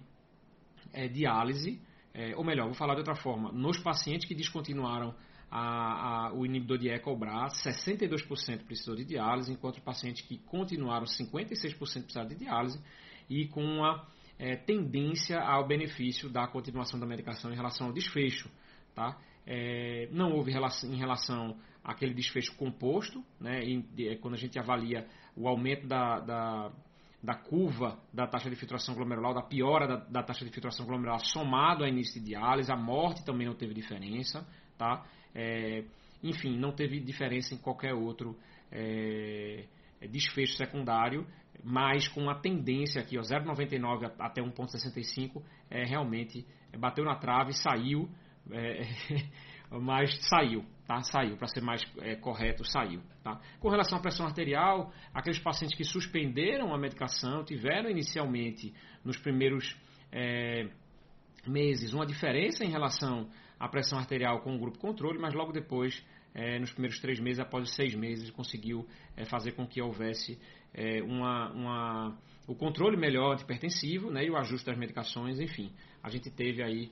é, 0.93 1.07
diálise, 1.07 1.81
é, 2.13 2.35
ou 2.35 2.43
melhor, 2.43 2.65
vou 2.65 2.75
falar 2.75 2.93
de 2.93 2.99
outra 2.99 3.15
forma, 3.15 3.51
nos 3.51 3.79
pacientes 3.79 4.27
que 4.27 4.35
descontinuaram 4.35 5.13
a, 5.49 6.27
a, 6.27 6.33
o 6.33 6.45
inibidor 6.45 6.77
de 6.77 6.89
BRA, 6.89 7.47
62% 7.47 8.65
precisou 8.65 8.95
de 8.95 9.05
diálise, 9.05 9.51
enquanto 9.51 9.81
pacientes 9.81 10.25
que 10.25 10.37
continuaram, 10.39 11.05
56% 11.05 11.77
precisaram 11.77 12.27
de 12.27 12.35
diálise, 12.35 12.81
e 13.29 13.47
com 13.47 13.63
uma 13.63 14.05
é, 14.37 14.55
tendência 14.55 15.39
ao 15.39 15.67
benefício 15.67 16.29
da 16.29 16.47
continuação 16.47 16.99
da 16.99 17.05
medicação 17.05 17.51
em 17.51 17.55
relação 17.55 17.87
ao 17.87 17.93
desfecho. 17.93 18.49
Tá? 18.93 19.17
É, 19.45 20.07
não 20.11 20.31
houve 20.33 20.51
relação, 20.51 20.91
em 20.91 20.97
relação 20.97 21.57
àquele 21.83 22.13
desfecho 22.13 22.55
composto, 22.55 23.23
né, 23.39 23.59
de, 23.93 24.15
quando 24.17 24.33
a 24.33 24.37
gente 24.37 24.57
avalia 24.57 25.07
o 25.35 25.47
aumento 25.47 25.85
da, 25.85 26.19
da, 26.19 26.71
da, 27.21 27.35
curva 27.35 27.99
da 28.11 28.25
taxa 28.25 28.49
de 28.49 28.55
filtração 28.55 28.95
glomerular, 28.95 29.33
da 29.33 29.41
piora 29.41 29.87
da, 29.87 29.95
da, 29.97 30.23
taxa 30.23 30.43
de 30.43 30.51
filtração 30.51 30.85
glomerular 30.85 31.19
somado 31.19 31.83
ao 31.83 31.89
início 31.89 32.19
de 32.19 32.27
diálise, 32.27 32.71
a 32.71 32.77
morte 32.77 33.23
também 33.23 33.45
não 33.45 33.53
teve 33.53 33.73
diferença. 33.73 34.47
Tá? 34.77 35.05
É, 35.35 35.83
enfim, 36.23 36.57
não 36.57 36.71
teve 36.71 36.99
diferença 36.99 37.53
em 37.53 37.57
qualquer 37.57 37.93
outro 37.93 38.35
é, 38.71 39.65
desfecho 40.09 40.55
secundário 40.55 41.27
mas 41.63 42.07
com 42.07 42.21
uma 42.21 42.39
tendência 42.39 43.01
aqui, 43.01 43.17
0,99 43.17 44.11
até 44.19 44.41
1,65, 44.41 45.41
é, 45.69 45.83
realmente 45.83 46.45
é, 46.71 46.77
bateu 46.77 47.03
na 47.03 47.15
trave, 47.15 47.53
saiu, 47.53 48.07
é, 48.51 48.81
mas 49.81 50.15
saiu, 50.27 50.63
tá? 50.85 51.01
Saiu, 51.01 51.37
para 51.37 51.47
ser 51.47 51.61
mais 51.61 51.81
é, 52.01 52.15
correto, 52.15 52.63
saiu, 52.65 53.01
tá? 53.23 53.39
Com 53.59 53.69
relação 53.69 53.97
à 53.97 54.01
pressão 54.01 54.27
arterial, 54.27 54.91
aqueles 55.11 55.39
pacientes 55.39 55.75
que 55.75 55.83
suspenderam 55.83 56.73
a 56.73 56.77
medicação 56.77 57.43
tiveram 57.43 57.89
inicialmente, 57.89 58.73
nos 59.03 59.17
primeiros 59.17 59.75
meses, 61.45 61.93
uma 61.93 62.05
diferença 62.05 62.63
em 62.63 62.69
relação 62.69 63.27
à 63.59 63.67
pressão 63.67 63.97
arterial 63.97 64.41
com 64.41 64.55
o 64.55 64.59
grupo 64.59 64.77
controle, 64.77 65.19
mas 65.19 65.33
logo 65.33 65.51
depois 65.51 66.03
é, 66.33 66.59
nos 66.59 66.71
primeiros 66.71 66.99
três 66.99 67.19
meses, 67.19 67.39
após 67.39 67.73
seis 67.73 67.95
meses, 67.95 68.29
conseguiu 68.29 68.85
é, 69.15 69.23
fazer 69.25 69.53
com 69.53 69.65
que 69.65 69.81
houvesse 69.81 70.37
é, 70.73 71.01
uma, 71.01 71.51
uma, 71.53 72.17
o 72.45 72.53
controle 72.53 72.97
melhor 72.97 73.35
de 73.35 73.43
hipertensivo 73.43 74.11
né, 74.11 74.25
e 74.25 74.29
o 74.29 74.35
ajuste 74.35 74.65
das 74.65 74.77
medicações, 74.77 75.39
enfim. 75.39 75.71
A 76.03 76.09
gente 76.09 76.29
teve 76.29 76.61
aí 76.61 76.91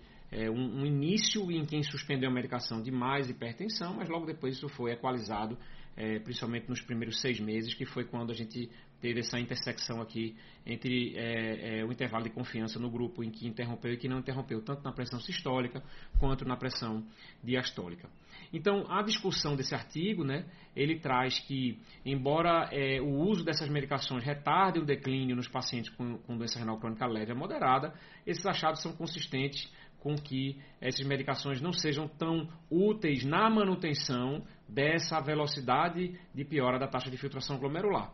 um, 0.49 0.81
um, 0.81 0.85
início 0.85 1.51
em 1.51 1.63
quem 1.63 1.83
suspendeu 1.83 2.27
a 2.27 2.33
medicação 2.33 2.81
de 2.81 2.89
mais 2.89 3.29
hipertensão, 3.29 3.93
mas 3.93 4.09
logo 4.09 4.25
depois 4.25 4.55
isso 4.55 4.67
foi 4.67 4.91
equalizado, 4.91 5.55
é, 5.95 6.19
principalmente 6.19 6.67
nos 6.69 6.81
primeiros 6.81 7.19
seis 7.21 7.39
meses, 7.39 7.73
que 7.73 7.85
foi 7.85 8.03
quando 8.03 8.31
a 8.31 8.35
gente 8.35 8.69
teve 8.99 9.19
essa 9.19 9.37
intersecção 9.39 10.01
aqui 10.01 10.35
entre 10.65 11.15
é, 11.17 11.79
é, 11.79 11.85
o 11.85 11.91
intervalo 11.91 12.23
de 12.23 12.29
confiança 12.29 12.79
no 12.79 12.89
grupo 12.89 13.23
em 13.23 13.29
que 13.29 13.47
interrompeu 13.47 13.93
e 13.93 13.97
que 13.97 14.07
não 14.07 14.19
interrompeu, 14.19 14.61
tanto 14.61 14.81
na 14.83 14.93
pressão 14.93 15.19
sistólica 15.19 15.83
quanto 16.19 16.45
na 16.45 16.55
pressão 16.55 17.05
diastólica. 17.43 18.09
Então, 18.51 18.85
a 18.89 19.01
discussão 19.01 19.55
desse 19.55 19.75
artigo, 19.75 20.23
né, 20.23 20.45
ele 20.75 20.99
traz 20.99 21.39
que, 21.39 21.79
embora 22.05 22.69
é, 22.71 23.01
o 23.01 23.09
uso 23.09 23.43
dessas 23.43 23.67
medicações 23.67 24.23
retarde 24.23 24.79
o 24.79 24.85
declínio 24.85 25.35
nos 25.35 25.47
pacientes 25.47 25.89
com, 25.91 26.17
com 26.19 26.37
doença 26.37 26.57
renal 26.57 26.79
crônica 26.79 27.05
leve 27.05 27.31
a 27.31 27.35
moderada, 27.35 27.93
esses 28.25 28.45
achados 28.45 28.81
são 28.81 28.93
consistentes 28.93 29.69
com 29.99 30.15
que 30.15 30.59
essas 30.81 31.05
medicações 31.05 31.61
não 31.61 31.71
sejam 31.71 32.07
tão 32.07 32.49
úteis 32.69 33.23
na 33.23 33.49
manutenção 33.49 34.43
dessa 34.73 35.19
velocidade 35.21 36.19
de 36.33 36.43
piora 36.43 36.79
da 36.79 36.87
taxa 36.87 37.11
de 37.11 37.17
filtração 37.17 37.59
glomerular 37.59 38.11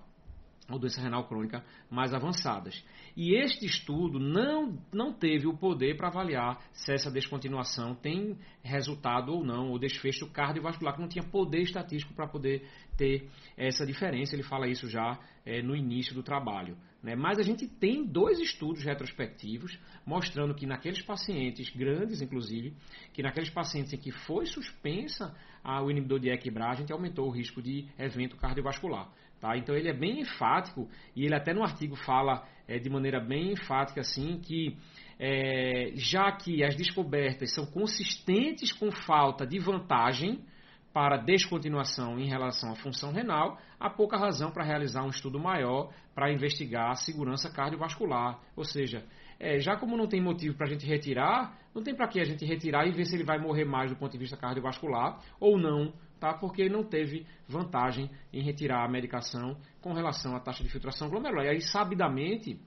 ou 0.70 0.78
doença 0.78 1.02
renal 1.02 1.28
crônica 1.28 1.64
mais 1.90 2.14
avançadas. 2.14 2.84
E 3.18 3.36
este 3.36 3.66
estudo 3.66 4.20
não, 4.20 4.78
não 4.94 5.12
teve 5.12 5.48
o 5.48 5.58
poder 5.58 5.98
para 5.98 6.10
avaliar 6.10 6.60
se 6.72 6.94
essa 6.94 7.10
descontinuação 7.10 7.96
tem 7.96 8.38
resultado 8.64 9.34
ou 9.34 9.44
não, 9.44 9.72
ou 9.72 9.80
desfecho 9.80 10.32
cardiovascular, 10.32 10.96
que 10.96 11.02
não 11.02 11.08
tinha 11.08 11.24
poder 11.24 11.62
estatístico 11.64 12.14
para 12.14 12.28
poder 12.28 12.68
ter 12.96 13.28
essa 13.58 13.86
diferença. 13.86 14.36
Ele 14.36 14.44
fala 14.44 14.68
isso 14.68 14.88
já 14.88 15.18
é, 15.46 15.62
no 15.62 15.76
início 15.76 16.14
do 16.14 16.22
trabalho. 16.22 16.78
Né? 17.02 17.16
Mas 17.16 17.40
a 17.40 17.44
gente 17.44 17.68
tem 17.68 18.06
dois 18.06 18.40
estudos 18.40 18.84
retrospectivos 18.84 19.80
mostrando 20.06 20.54
que 20.54 20.66
naqueles 20.66 21.02
pacientes, 21.02 21.70
grandes 21.70 22.22
inclusive, 22.22 22.74
que 23.14 23.24
naqueles 23.24 23.50
pacientes 23.50 23.94
em 23.94 23.98
que 23.98 24.12
foi 24.12 24.46
suspensa 24.46 25.34
o 25.64 25.90
inibidor 25.90 26.20
de 26.20 26.30
a 26.30 26.74
gente 26.76 26.92
aumentou 26.92 27.28
o 27.28 27.32
risco 27.32 27.62
de 27.62 27.86
evento 27.98 28.36
cardiovascular. 28.38 29.10
Tá? 29.40 29.58
Então 29.58 29.74
ele 29.74 29.88
é 29.90 29.94
bem 29.94 30.22
enfático 30.22 30.90
e 31.16 31.26
ele 31.26 31.34
até 31.34 31.54
no 31.54 31.64
artigo 31.64 31.96
fala 31.96 32.46
é, 32.68 32.78
de 32.78 32.90
maneira 32.90 33.22
bem 33.22 33.54
enfática 33.54 34.02
assim 34.02 34.38
que 34.40 34.76
é, 35.18 35.92
já 35.96 36.30
que 36.32 36.64
as 36.64 36.76
descobertas 36.76 37.54
são 37.54 37.66
consistentes 37.66 38.74
com 38.74 38.92
falta 38.92 39.48
de 39.48 39.58
vantagem 39.58 40.44
para 40.94 41.18
descontinuação 41.18 42.20
em 42.20 42.28
relação 42.28 42.72
à 42.72 42.76
função 42.76 43.12
renal, 43.12 43.58
há 43.80 43.90
pouca 43.90 44.18
razão 44.18 44.52
para 44.52 44.64
realizar 44.64 45.04
um 45.04 45.10
estudo 45.10 45.40
maior 45.40 45.92
para 46.16 46.32
investigar 46.32 46.92
a 46.92 46.96
segurança 46.96 47.50
cardiovascular. 47.52 48.40
Ou 48.56 48.64
seja, 48.64 49.06
é, 49.40 49.60
já 49.60 49.78
como 49.78 49.96
não 49.96 50.08
tem 50.08 50.22
motivo 50.22 50.58
para 50.58 50.68
a 50.68 50.70
gente 50.70 50.86
retirar, 50.86 51.58
não 51.74 51.84
tem 51.84 51.96
para 51.96 52.08
que 52.08 52.20
a 52.20 52.26
gente 52.26 52.46
retirar 52.46 52.88
e 52.88 52.92
ver 52.92 53.06
se 53.06 53.16
ele 53.16 53.24
vai 53.24 53.40
morrer 53.40 53.66
mais 53.66 53.92
do 53.92 53.98
ponto 53.98 54.12
de 54.12 54.18
vista 54.18 54.36
cardiovascular 54.36 55.20
ou 55.40 55.58
não 55.58 55.94
tá? 56.20 56.34
porque 56.34 56.68
não 56.70 56.84
teve 56.84 57.26
vantagem 57.48 58.10
em 58.34 58.42
retirar 58.42 58.84
a 58.84 58.90
medicação 58.90 59.58
com 59.82 59.94
relação 59.94 60.36
à 60.36 60.40
taxa 60.40 60.64
de 60.64 60.70
filtração 60.70 61.10
glomerular. 61.10 61.46
E 61.46 61.50
aí, 61.50 61.62
sabidamente, 61.62 62.60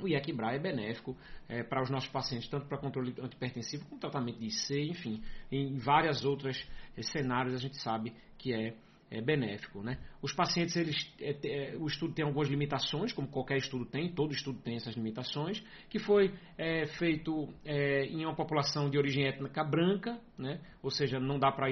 o 0.00 0.08
IECBRA 0.08 0.54
é 0.54 0.58
benéfico 0.58 1.16
é, 1.48 1.62
para 1.62 1.82
os 1.82 1.90
nossos 1.90 2.08
pacientes, 2.08 2.48
tanto 2.48 2.66
para 2.66 2.78
controle 2.78 3.14
antipertensivo 3.20 3.84
como 3.86 4.00
tratamento 4.00 4.38
de 4.38 4.46
IC, 4.46 4.90
enfim, 4.90 5.22
em 5.50 5.76
várias 5.76 6.24
outras 6.24 6.56
é, 6.96 7.02
cenários 7.02 7.54
a 7.54 7.58
gente 7.58 7.76
sabe 7.82 8.12
que 8.38 8.52
é 8.52 8.74
é, 9.10 9.20
benéfico. 9.20 9.82
Né? 9.82 9.98
Os 10.22 10.32
pacientes, 10.32 10.76
eles, 10.76 10.96
é, 11.20 11.36
é, 11.44 11.76
o 11.76 11.86
estudo 11.86 12.14
tem 12.14 12.24
algumas 12.24 12.48
limitações, 12.48 13.12
como 13.12 13.28
qualquer 13.28 13.56
estudo 13.56 13.84
tem, 13.86 14.12
todo 14.12 14.32
estudo 14.32 14.60
tem 14.60 14.76
essas 14.76 14.94
limitações, 14.94 15.62
que 15.88 15.98
foi 15.98 16.32
é, 16.56 16.86
feito 16.86 17.48
é, 17.64 18.04
em 18.04 18.24
uma 18.24 18.34
população 18.34 18.90
de 18.90 18.98
origem 18.98 19.26
étnica 19.26 19.64
branca, 19.64 20.20
né? 20.36 20.60
ou 20.82 20.90
seja, 20.90 21.18
não 21.18 21.38
dá 21.38 21.50
para 21.50 21.68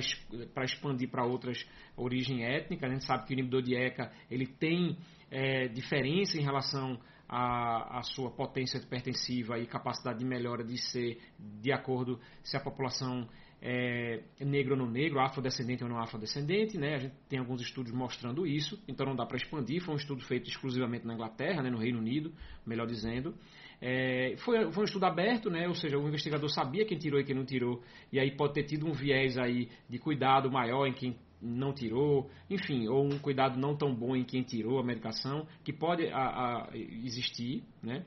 expandir 0.65 1.11
para 1.11 1.25
outras 1.25 1.65
origem 1.97 2.45
étnica. 2.45 2.87
A 2.87 2.91
gente 2.91 3.05
sabe 3.05 3.27
que 3.27 3.33
o 3.33 3.35
inibidor 3.35 3.62
de 3.62 3.75
ECA 3.75 4.11
ele 4.31 4.47
tem 4.47 4.97
é, 5.31 5.69
diferença 5.69 6.39
em 6.39 6.43
relação 6.43 6.99
à, 7.29 8.01
sua 8.03 8.31
potência 8.31 8.79
hipertensiva 8.79 9.59
e 9.59 9.67
capacidade 9.67 10.19
de 10.19 10.25
melhora 10.25 10.65
de 10.65 10.79
ser 10.79 11.19
de 11.39 11.73
acordo 11.73 12.21
se 12.43 12.57
a 12.57 12.61
população 12.61 13.29
é, 13.61 14.23
negro 14.41 14.75
ou 14.75 14.79
não 14.79 14.91
negro, 14.91 15.19
afrodescendente 15.19 15.83
ou 15.83 15.89
não 15.89 15.99
afrodescendente, 15.99 16.79
né? 16.79 16.95
A 16.95 16.99
gente 16.99 17.15
tem 17.29 17.39
alguns 17.39 17.61
estudos 17.61 17.93
mostrando 17.93 18.47
isso, 18.47 18.83
então 18.87 19.07
não 19.07 19.17
dá 19.17 19.25
para 19.25 19.37
expandir. 19.37 19.83
Foi 19.83 19.95
um 19.95 19.97
estudo 19.97 20.23
feito 20.25 20.49
exclusivamente 20.49 21.07
na 21.07 21.15
Inglaterra, 21.15 21.62
né, 21.62 21.71
no 21.71 21.79
Reino 21.79 21.99
Unido, 21.99 22.33
melhor 22.67 22.87
dizendo. 22.87 23.35
É, 23.81 24.35
foi, 24.39 24.71
foi, 24.73 24.83
um 24.83 24.85
estudo 24.85 25.05
aberto, 25.05 25.51
né? 25.51 25.67
Ou 25.69 25.75
seja, 25.75 25.99
o 25.99 26.07
investigador 26.07 26.49
sabia 26.51 26.85
quem 26.87 26.99
tirou 26.99 27.21
e 27.21 27.25
quem 27.25 27.35
não 27.35 27.45
tirou, 27.45 27.83
e 28.12 28.21
aí 28.21 28.31
pode 28.37 28.55
ter 28.55 28.65
tido 28.65 28.87
um 28.87 28.93
viés 28.93 29.37
aí 29.37 29.69
de 29.89 29.99
cuidado 29.99 30.51
maior 30.51 30.87
em 30.87 30.93
quem 30.93 31.17
não 31.40 31.72
tirou, 31.72 32.31
enfim, 32.49 32.88
ou 32.88 33.05
um 33.05 33.18
cuidado 33.18 33.59
não 33.59 33.77
tão 33.77 33.94
bom 33.94 34.16
em 34.16 34.25
quem 34.25 34.42
tirou 34.42 34.79
a 34.79 34.85
medicação, 34.85 35.46
que 35.64 35.72
pode 35.72 36.07
a, 36.09 36.18
a, 36.18 36.70
existir, 36.75 37.64
né? 37.83 38.05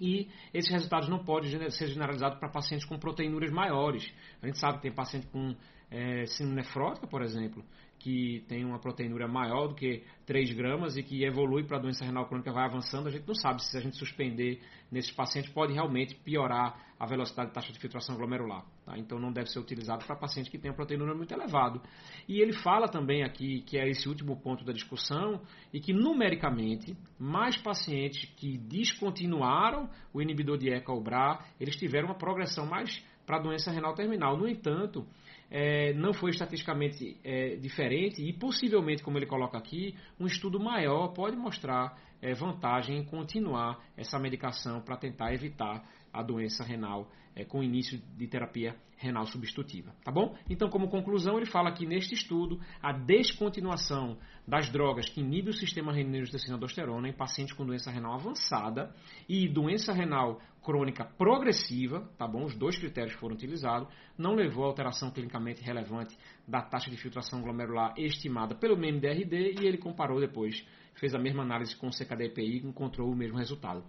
E 0.00 0.28
esses 0.54 0.70
resultados 0.70 1.08
não 1.08 1.24
podem 1.24 1.50
ser 1.70 1.88
generalizados 1.88 2.38
para 2.38 2.48
pacientes 2.48 2.86
com 2.86 2.98
proteinuras 2.98 3.50
maiores. 3.50 4.08
A 4.40 4.46
gente 4.46 4.58
sabe 4.58 4.76
que 4.76 4.82
tem 4.82 4.92
paciente 4.92 5.26
com 5.26 5.56
é, 5.90 6.24
síndrome 6.26 6.56
nefrótica, 6.56 7.06
por 7.06 7.22
exemplo, 7.22 7.64
que 7.98 8.44
tem 8.48 8.64
uma 8.64 8.78
proteinúria 8.78 9.26
maior 9.26 9.68
do 9.68 9.74
que 9.74 10.04
3 10.26 10.52
gramas 10.52 10.96
e 10.96 11.02
que 11.02 11.24
evolui 11.24 11.64
para 11.64 11.78
doença 11.78 12.04
renal 12.04 12.26
crônica, 12.26 12.52
vai 12.52 12.64
avançando, 12.64 13.08
a 13.08 13.10
gente 13.10 13.26
não 13.26 13.34
sabe 13.34 13.62
se 13.62 13.76
a 13.76 13.80
gente 13.80 13.96
suspender 13.96 14.60
nesses 14.90 15.10
pacientes 15.10 15.50
pode 15.52 15.72
realmente 15.72 16.14
piorar 16.14 16.88
a 16.98 17.06
velocidade 17.06 17.48
de 17.48 17.54
taxa 17.54 17.72
de 17.72 17.78
filtração 17.78 18.16
glomerular. 18.16 18.64
Tá? 18.84 18.98
Então 18.98 19.18
não 19.18 19.32
deve 19.32 19.50
ser 19.50 19.58
utilizado 19.58 20.04
para 20.04 20.16
pacientes 20.16 20.50
que 20.50 20.58
têm 20.58 20.70
uma 20.70 20.76
proteinúria 20.76 21.14
muito 21.14 21.32
elevado. 21.32 21.80
E 22.28 22.40
ele 22.40 22.52
fala 22.52 22.88
também 22.88 23.22
aqui, 23.22 23.62
que 23.62 23.78
é 23.78 23.88
esse 23.88 24.08
último 24.08 24.36
ponto 24.40 24.64
da 24.64 24.72
discussão, 24.72 25.40
e 25.72 25.80
que 25.80 25.92
numericamente, 25.92 26.96
mais 27.18 27.56
pacientes 27.56 28.24
que 28.36 28.58
descontinuaram 28.58 29.88
o 30.12 30.20
inibidor 30.20 30.58
de 30.58 30.70
ECA 30.70 30.92
ou 30.92 31.02
BRA, 31.02 31.38
eles 31.60 31.76
tiveram 31.76 32.08
uma 32.08 32.18
progressão 32.18 32.66
mais 32.66 33.04
para 33.24 33.36
a 33.36 33.42
doença 33.42 33.70
renal 33.70 33.94
terminal. 33.94 34.36
No 34.36 34.48
entanto, 34.48 35.06
é, 35.50 35.92
não 35.94 36.12
foi 36.12 36.30
estatisticamente 36.30 37.18
é, 37.24 37.56
diferente 37.56 38.22
e 38.22 38.32
possivelmente, 38.32 39.02
como 39.02 39.18
ele 39.18 39.26
coloca 39.26 39.56
aqui, 39.56 39.94
um 40.18 40.26
estudo 40.26 40.60
maior 40.60 41.08
pode 41.08 41.36
mostrar 41.36 41.96
é, 42.20 42.34
vantagem 42.34 42.98
em 42.98 43.04
continuar 43.04 43.78
essa 43.96 44.18
medicação 44.18 44.80
para 44.80 44.96
tentar 44.96 45.32
evitar 45.32 45.82
a 46.18 46.22
doença 46.22 46.64
renal 46.64 47.08
é, 47.34 47.44
com 47.44 47.62
início 47.62 48.00
de 48.16 48.26
terapia 48.26 48.74
renal 48.96 49.24
substitutiva, 49.26 49.94
tá 50.04 50.10
bom? 50.10 50.36
Então, 50.50 50.68
como 50.68 50.88
conclusão, 50.88 51.36
ele 51.36 51.46
fala 51.46 51.70
que 51.70 51.86
neste 51.86 52.14
estudo 52.14 52.60
a 52.82 52.92
descontinuação 52.92 54.18
das 54.46 54.68
drogas 54.70 55.08
que 55.08 55.20
inibem 55.20 55.50
o 55.50 55.56
sistema 55.56 55.92
renina-angiotensina-aldosterona 55.92 57.08
em 57.08 57.12
pacientes 57.12 57.54
com 57.54 57.64
doença 57.64 57.92
renal 57.92 58.14
avançada 58.14 58.92
e 59.28 59.48
doença 59.48 59.92
renal 59.92 60.40
crônica 60.64 61.04
progressiva, 61.16 62.10
tá 62.18 62.26
bom? 62.26 62.44
Os 62.44 62.56
dois 62.56 62.76
critérios 62.76 63.14
foram 63.14 63.36
utilizados, 63.36 63.88
não 64.18 64.34
levou 64.34 64.64
a 64.64 64.66
alteração 64.66 65.10
clinicamente 65.12 65.62
relevante 65.62 66.18
da 66.46 66.60
taxa 66.60 66.90
de 66.90 66.96
filtração 66.96 67.40
glomerular 67.40 67.94
estimada 67.96 68.56
pelo 68.56 68.76
MDRD 68.76 69.60
e 69.60 69.66
ele 69.66 69.78
comparou 69.78 70.18
depois, 70.18 70.66
fez 70.94 71.14
a 71.14 71.18
mesma 71.18 71.44
análise 71.44 71.76
com 71.76 71.86
o 71.86 71.90
CKD-EPI 71.90 72.64
e 72.64 72.66
encontrou 72.66 73.08
o 73.08 73.16
mesmo 73.16 73.38
resultado. 73.38 73.84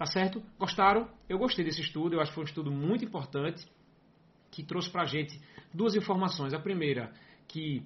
Tá 0.00 0.06
certo? 0.06 0.42
Gostaram? 0.58 1.10
Eu 1.28 1.36
gostei 1.36 1.62
desse 1.62 1.82
estudo, 1.82 2.14
eu 2.14 2.22
acho 2.22 2.30
que 2.30 2.34
foi 2.34 2.44
um 2.44 2.46
estudo 2.46 2.72
muito 2.72 3.04
importante 3.04 3.68
que 4.50 4.64
trouxe 4.64 4.88
para 4.90 5.02
a 5.02 5.04
gente 5.04 5.38
duas 5.74 5.94
informações. 5.94 6.54
A 6.54 6.58
primeira, 6.58 7.12
que 7.46 7.82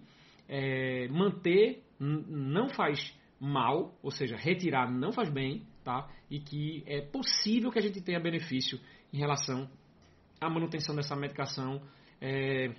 é, 0.48 1.08
manter 1.08 1.82
não 1.98 2.68
faz 2.68 3.12
mal, 3.40 3.98
ou 4.00 4.12
seja, 4.12 4.36
retirar 4.36 4.88
não 4.88 5.10
faz 5.10 5.28
bem, 5.28 5.66
tá? 5.82 6.08
E 6.30 6.38
que 6.38 6.84
é 6.86 7.00
possível 7.00 7.72
que 7.72 7.80
a 7.80 7.82
gente 7.82 8.00
tenha 8.00 8.20
benefício 8.20 8.78
em 9.12 9.18
relação 9.18 9.68
à 10.40 10.48
manutenção 10.48 10.94
dessa 10.94 11.16
medicação 11.16 11.82
é, 12.20 12.76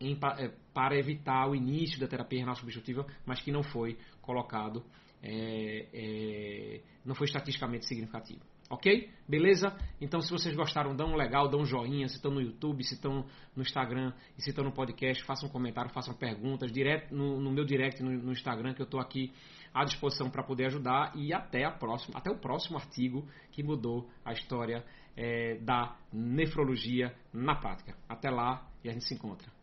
em, 0.00 0.18
é, 0.36 0.48
para 0.74 0.98
evitar 0.98 1.48
o 1.48 1.54
início 1.54 2.00
da 2.00 2.08
terapia 2.08 2.40
renal 2.40 2.56
substitutiva, 2.56 3.06
mas 3.24 3.40
que 3.40 3.52
não 3.52 3.62
foi 3.62 3.96
colocado 4.20 4.82
é, 5.22 5.86
é, 5.92 6.80
não 7.04 7.14
foi 7.14 7.26
estatisticamente 7.26 7.86
significativo. 7.86 8.40
Ok? 8.68 9.10
Beleza? 9.28 9.76
Então, 10.00 10.20
se 10.20 10.30
vocês 10.30 10.56
gostaram, 10.56 10.96
dão 10.96 11.08
um 11.08 11.14
legal, 11.14 11.46
dão 11.46 11.60
um 11.60 11.64
joinha. 11.64 12.08
Se 12.08 12.16
estão 12.16 12.30
no 12.30 12.40
YouTube, 12.40 12.82
se 12.82 12.94
estão 12.94 13.26
no 13.54 13.62
Instagram 13.62 14.14
e 14.36 14.42
se 14.42 14.48
estão 14.48 14.64
no 14.64 14.72
podcast, 14.72 15.22
façam 15.24 15.48
um 15.48 15.52
comentário, 15.52 15.90
façam 15.90 16.14
perguntas 16.14 16.72
direto 16.72 17.14
no, 17.14 17.38
no 17.38 17.52
meu 17.52 17.64
direct 17.66 18.02
no, 18.02 18.10
no, 18.10 18.32
Instagram, 18.32 18.72
que 18.72 18.80
eu 18.80 18.86
estou 18.86 18.98
aqui 18.98 19.30
à 19.74 19.84
disposição 19.84 20.30
para 20.30 20.42
poder 20.42 20.66
ajudar. 20.66 21.12
E 21.14 21.34
até, 21.34 21.64
a 21.64 21.70
próxima, 21.70 22.18
até 22.18 22.30
o 22.30 22.38
próximo 22.38 22.78
artigo 22.78 23.28
que 23.50 23.62
mudou 23.62 24.08
a 24.24 24.32
história 24.32 24.82
é, 25.14 25.56
da 25.56 25.94
nefrologia 26.10 27.14
na 27.30 27.54
prática. 27.54 27.94
Até 28.08 28.30
lá 28.30 28.66
e 28.82 28.88
a 28.88 28.92
gente 28.92 29.04
se 29.04 29.14
encontra. 29.14 29.61